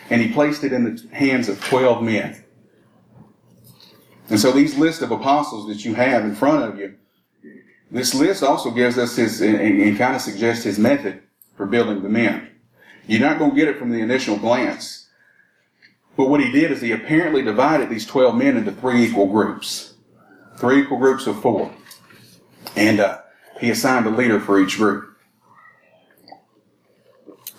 [0.10, 2.44] And he placed it in the hands of 12 men.
[4.30, 6.96] And so these list of apostles that you have in front of you,
[7.92, 11.22] this list also gives us his, and, and kind of suggests his method
[11.56, 12.50] for building the men.
[13.08, 15.08] You're not going to get it from the initial glance.
[16.18, 19.95] But what he did is he apparently divided these 12 men into three equal groups.
[20.58, 21.72] Three equal groups of four.
[22.76, 23.20] And uh,
[23.60, 25.18] he assigned a leader for each group.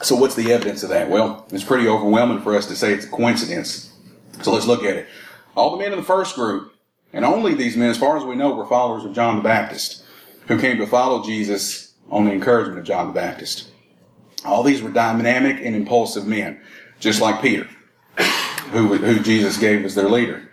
[0.02, 1.08] So what's the evidence of that?
[1.08, 3.92] Well, it's pretty overwhelming for us to say it's a coincidence.
[4.42, 5.08] So let's look at it.
[5.56, 6.74] All the men in the first group,
[7.12, 10.04] and only these men, as far as we know, were followers of John the Baptist,
[10.48, 13.70] who came to follow Jesus on the encouragement of John the Baptist.
[14.44, 16.60] All these were dynamic and impulsive men,
[17.00, 17.66] just like Peter,
[18.70, 20.45] who, who Jesus gave as their leader.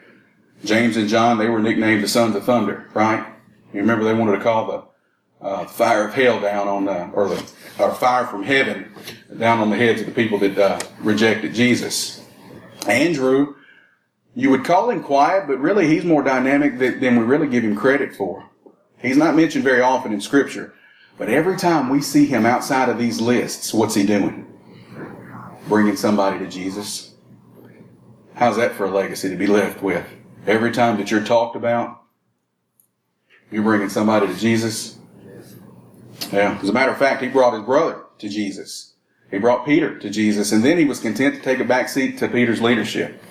[0.64, 3.26] James and John, they were nicknamed the sons of thunder, right?
[3.74, 7.28] You remember they wanted to call the uh, fire of hell down on the, or
[7.28, 8.94] the or fire from heaven
[9.38, 12.24] down on the heads of the people that uh, rejected Jesus.
[12.88, 13.56] Andrew,
[14.36, 17.64] you would call him quiet, but really he's more dynamic than, than we really give
[17.64, 18.48] him credit for.
[19.02, 20.74] He's not mentioned very often in Scripture,
[21.18, 24.48] but every time we see him outside of these lists, what's he doing?
[25.68, 27.16] Bringing somebody to Jesus.
[28.36, 30.06] How's that for a legacy to be left with?
[30.46, 32.02] Every time that you're talked about,
[33.50, 34.98] you're bringing somebody to Jesus.
[36.32, 36.60] Yeah.
[36.62, 38.94] As a matter of fact, he brought his brother to Jesus.
[39.32, 42.18] He brought Peter to Jesus, and then he was content to take a back seat
[42.20, 43.22] to Peter's leadership.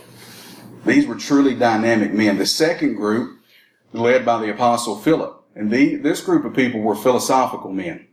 [0.87, 2.39] These were truly dynamic men.
[2.39, 3.39] The second group,
[3.93, 8.09] led by the apostle Philip, and the, this group of people were philosophical men.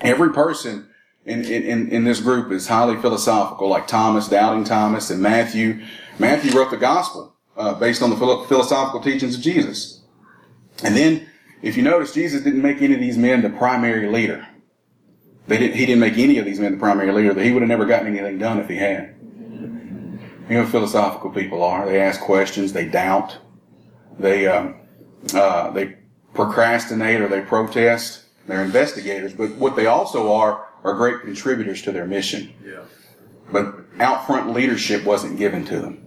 [0.00, 0.88] Every person
[1.24, 5.84] in, in, in this group is highly philosophical, like Thomas, doubting Thomas, and Matthew.
[6.18, 10.00] Matthew wrote the gospel uh, based on the philosophical teachings of Jesus.
[10.82, 11.28] And then,
[11.62, 14.46] if you notice, Jesus didn't make any of these men the primary leader.
[15.46, 17.40] They didn't, he didn't make any of these men the primary leader.
[17.40, 19.14] He would have never gotten anything done if he had.
[20.48, 21.86] You know, philosophical people are.
[21.86, 22.72] They ask questions.
[22.72, 23.38] They doubt.
[24.18, 24.76] They um,
[25.32, 25.96] uh, they
[26.34, 28.24] procrastinate or they protest.
[28.46, 32.52] They're investigators, but what they also are are great contributors to their mission.
[32.64, 32.82] Yeah.
[33.50, 36.03] But out front leadership wasn't given to them.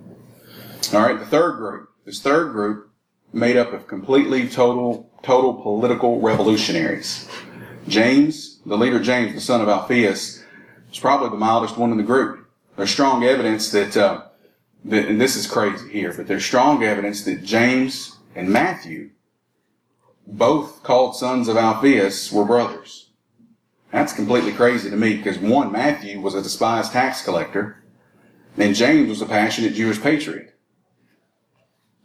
[0.94, 1.90] All right, the third group.
[2.06, 2.92] This third group
[3.34, 7.28] made up of completely total total political revolutionaries.
[7.88, 10.44] James, the leader James, the son of Alphaeus,
[10.90, 12.48] was probably the mildest one in the group.
[12.76, 14.26] There's strong evidence that, uh,
[14.86, 19.12] that, and this is crazy here, but there's strong evidence that James and Matthew,
[20.26, 23.10] both called sons of Alphaeus, were brothers.
[23.92, 27.84] That's completely crazy to me because one, Matthew was a despised tax collector,
[28.58, 30.57] and James was a passionate Jewish patriot.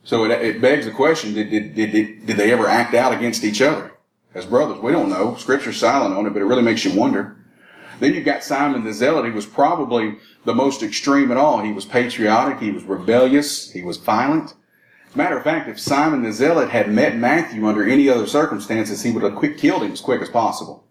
[0.05, 3.45] So it, it begs the question, did, did, did, did they ever act out against
[3.45, 3.93] each other
[4.35, 4.81] as brothers?
[4.81, 5.37] We don't know.
[5.37, 7.37] Scripture's silent on it, but it really makes you wonder.
[8.01, 9.27] Then you've got Simon the Zealot.
[9.27, 11.63] He was probably the most extreme at all.
[11.63, 12.59] He was patriotic.
[12.59, 13.71] He was rebellious.
[13.71, 14.55] He was violent.
[15.15, 19.13] Matter of fact, if Simon the Zealot had met Matthew under any other circumstances, he
[19.13, 20.85] would have quick, killed him as quick as possible.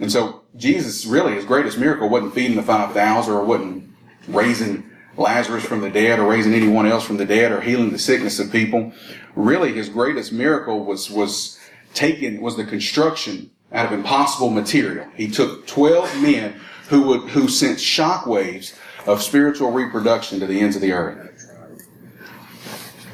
[0.00, 3.88] And so Jesus really, his greatest miracle wasn't feeding the 5,000 or wasn't
[4.26, 4.87] raising
[5.18, 8.38] Lazarus from the dead or raising anyone else from the dead or healing the sickness
[8.38, 8.92] of people.
[9.34, 11.58] Really, his greatest miracle was, was
[11.92, 15.06] taken, was the construction out of impossible material.
[15.16, 18.74] He took 12 men who would, who sent shockwaves
[19.06, 21.24] of spiritual reproduction to the ends of the earth.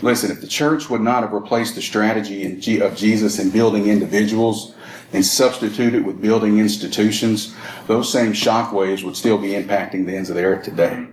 [0.02, 2.44] Listen, if the church would not have replaced the strategy
[2.80, 4.74] of Jesus in building individuals
[5.14, 7.54] and substitute it with building institutions,
[7.86, 11.06] those same shockwaves would still be impacting the ends of the earth today.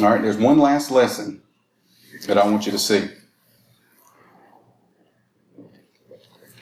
[0.00, 1.40] All right, there's one last lesson
[2.26, 3.08] that I want you to see.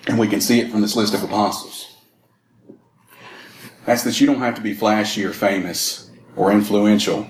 [0.07, 1.97] And we can see it from this list of apostles.
[3.87, 7.27] That's that you don't have to be flashy or famous or influential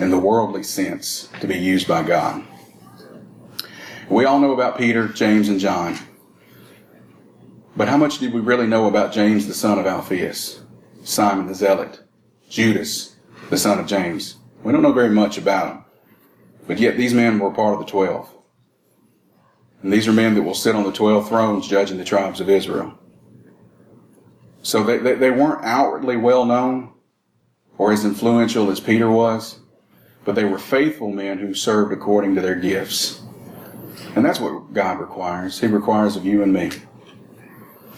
[0.00, 2.44] in the worldly sense to be used by God.
[4.08, 5.98] We all know about Peter, James, and John.
[7.76, 10.62] But how much did we really know about James, the son of Alphaeus,
[11.04, 12.02] Simon the Zealot,
[12.48, 13.14] Judas,
[13.50, 14.37] the son of James?
[14.62, 15.84] We don't know very much about them.
[16.66, 18.28] But yet these men were part of the twelve.
[19.82, 22.50] And these are men that will sit on the twelve thrones judging the tribes of
[22.50, 22.98] Israel.
[24.62, 26.92] So they, they, they weren't outwardly well known
[27.78, 29.60] or as influential as Peter was,
[30.24, 33.22] but they were faithful men who served according to their gifts.
[34.16, 35.60] And that's what God requires.
[35.60, 36.70] He requires of you and me.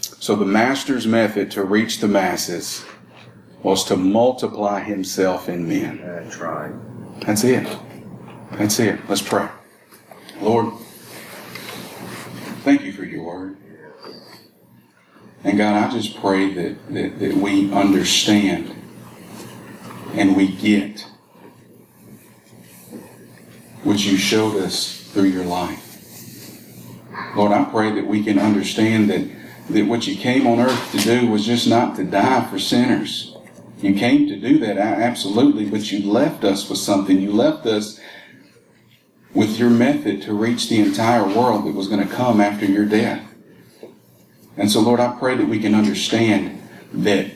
[0.00, 2.84] So the master's method to reach the masses
[3.62, 6.00] was to multiply himself in men.
[6.02, 6.72] That's right.
[7.20, 7.66] That's it.
[8.52, 9.00] That's it.
[9.08, 9.48] Let's pray.
[10.40, 10.74] Lord,
[12.62, 13.56] thank you for your word.
[15.44, 18.74] And God, I just pray that, that, that we understand
[20.14, 21.06] and we get
[23.84, 25.86] what you showed us through your life.
[27.36, 29.28] Lord, I pray that we can understand that,
[29.70, 33.29] that what you came on earth to do was just not to die for sinners.
[33.82, 37.18] You came to do that, absolutely, but you left us with something.
[37.20, 37.98] You left us
[39.32, 42.84] with your method to reach the entire world that was going to come after your
[42.84, 43.26] death.
[44.56, 46.60] And so, Lord, I pray that we can understand
[46.92, 47.30] that,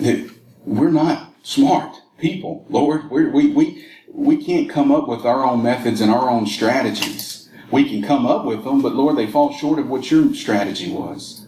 [0.00, 0.30] that
[0.64, 3.08] we're not smart people, Lord.
[3.10, 7.48] We're, we, we, we can't come up with our own methods and our own strategies.
[7.70, 10.90] We can come up with them, but Lord, they fall short of what your strategy
[10.90, 11.41] was.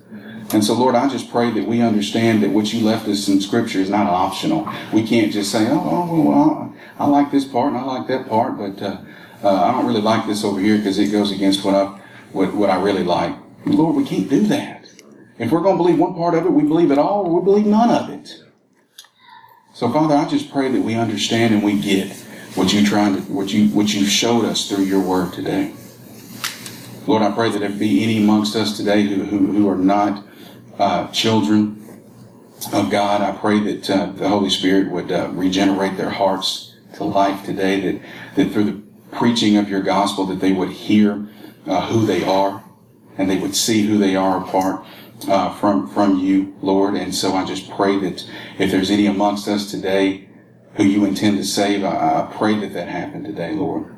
[0.53, 3.40] And so, Lord, I just pray that we understand that what you left us in
[3.40, 4.68] Scripture is not optional.
[4.92, 8.07] We can't just say, oh, oh well, I, I like this part and I like
[8.09, 9.01] that part, but uh,
[9.42, 11.86] uh, I don't really like this over here because it goes against what I,
[12.32, 13.34] what, what I really like.
[13.66, 14.86] Lord, we can't do that.
[15.38, 17.45] If we're going to believe one part of it, we believe it all, or we
[17.45, 18.42] believe none of it.
[19.72, 22.12] So, Father, I just pray that we understand and we get
[22.55, 25.72] what you trying to, what you, what you showed us through your word today.
[27.07, 30.24] Lord, I pray that there be any amongst us today who, who, who are not
[30.79, 32.03] uh, children
[32.72, 33.20] of God.
[33.20, 37.81] I pray that uh, the Holy Spirit would uh, regenerate their hearts to life today.
[37.81, 38.03] That
[38.37, 41.29] that through the preaching of your gospel, that they would hear
[41.66, 42.64] uh, who they are
[43.16, 44.85] and they would see who they are apart
[45.29, 46.95] uh, from from you, Lord.
[46.95, 50.29] And so I just pray that if there's any amongst us today
[50.75, 53.93] who you intend to save, I, I pray that that happen today, Lord.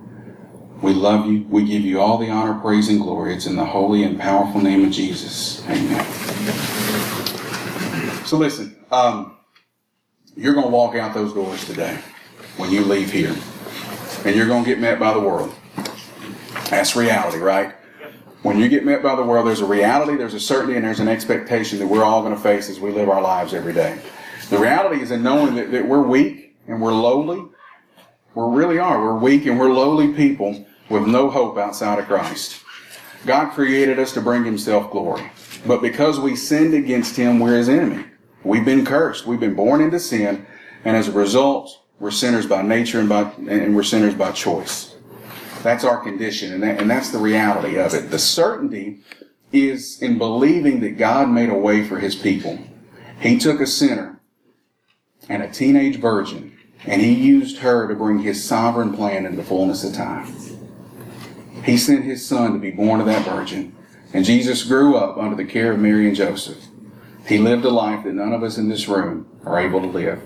[0.82, 1.46] We love you.
[1.48, 3.34] We give you all the honor, praise, and glory.
[3.34, 5.64] It's in the holy and powerful name of Jesus.
[5.68, 6.04] Amen.
[8.26, 9.36] So listen, um,
[10.36, 11.98] you're going to walk out those doors today
[12.58, 13.34] when you leave here,
[14.24, 15.54] and you're going to get met by the world.
[16.68, 17.74] That's reality, right?
[18.42, 21.00] When you get met by the world, there's a reality, there's a certainty, and there's
[21.00, 23.98] an expectation that we're all going to face as we live our lives every day.
[24.50, 27.48] The reality is in knowing that, that we're weak and we're lowly.
[28.34, 29.00] We really are.
[29.02, 32.62] We're weak and we're lowly people with no hope outside of Christ.
[33.24, 35.30] God created us to bring Himself glory.
[35.66, 38.04] But because we sinned against Him, we're His enemy.
[38.44, 39.26] We've been cursed.
[39.26, 40.46] We've been born into sin.
[40.84, 44.94] And as a result, we're sinners by nature and, by, and we're sinners by choice.
[45.62, 48.10] That's our condition, and, that, and that's the reality of it.
[48.10, 49.00] The certainty
[49.52, 52.58] is in believing that God made a way for His people.
[53.20, 54.20] He took a sinner
[55.28, 59.44] and a teenage virgin, and He used her to bring His sovereign plan into the
[59.44, 60.32] fullness of time.
[61.66, 63.74] He sent His Son to be born of that virgin,
[64.12, 66.64] and Jesus grew up under the care of Mary and Joseph.
[67.26, 70.22] He lived a life that none of us in this room are able to live.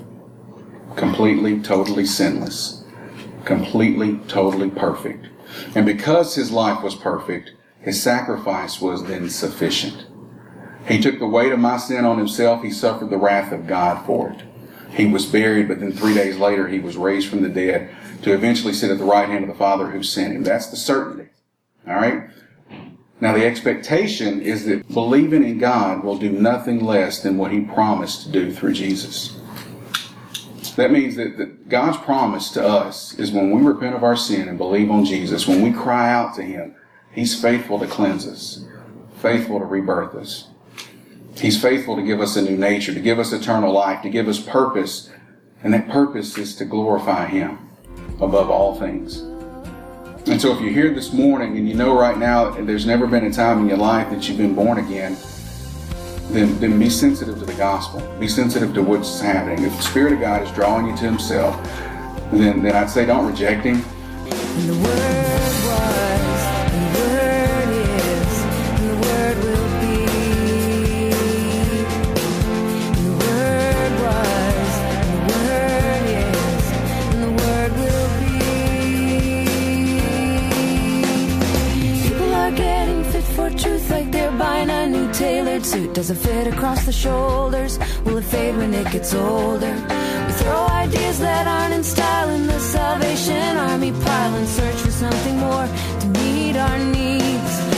[0.96, 2.84] Completely, totally sinless.
[3.46, 5.28] Completely, totally perfect.
[5.74, 10.06] And because his life was perfect, his sacrifice was then sufficient.
[10.86, 12.62] He took the weight of my sin on himself.
[12.62, 14.42] He suffered the wrath of God for it.
[14.90, 18.34] He was buried, but then three days later he was raised from the dead to
[18.34, 20.44] eventually sit at the right hand of the Father who sent him.
[20.44, 21.29] That's the certainty.
[21.86, 22.30] All right?
[23.20, 27.60] Now the expectation is that believing in God will do nothing less than what he
[27.60, 29.36] promised to do through Jesus.
[30.76, 34.48] That means that, that God's promise to us is when we repent of our sin
[34.48, 36.74] and believe on Jesus, when we cry out to him,
[37.12, 38.64] he's faithful to cleanse us,
[39.18, 40.48] faithful to rebirth us.
[41.36, 44.28] He's faithful to give us a new nature, to give us eternal life, to give
[44.28, 45.10] us purpose.
[45.62, 47.58] And that purpose is to glorify Him
[48.20, 49.29] above all things.
[50.26, 53.24] And so if you're here this morning and you know right now there's never been
[53.24, 55.16] a time in your life that you've been born again,
[56.30, 58.00] then, then be sensitive to the gospel.
[58.20, 59.64] Be sensitive to what's happening.
[59.64, 61.56] If the Spirit of God is drawing you to Himself,
[62.32, 63.82] then, then I'd say don't reject Him.
[85.64, 85.94] Suit?
[85.94, 87.78] Does it fit across the shoulders?
[88.04, 89.74] Will it fade when it gets older?
[90.26, 94.90] We throw ideas that aren't in style in the Salvation Army pile and search for
[94.90, 95.68] something more
[96.00, 97.69] to meet our needs.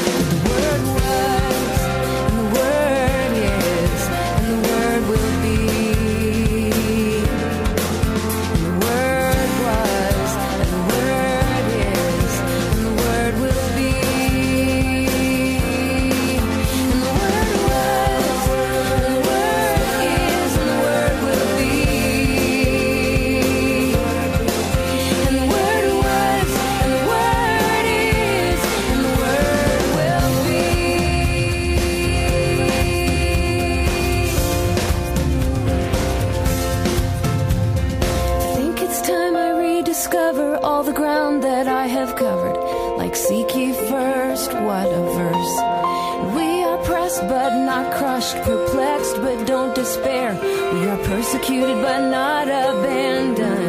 [49.36, 50.34] But don't despair.
[50.74, 53.61] We are persecuted, but not abandoned.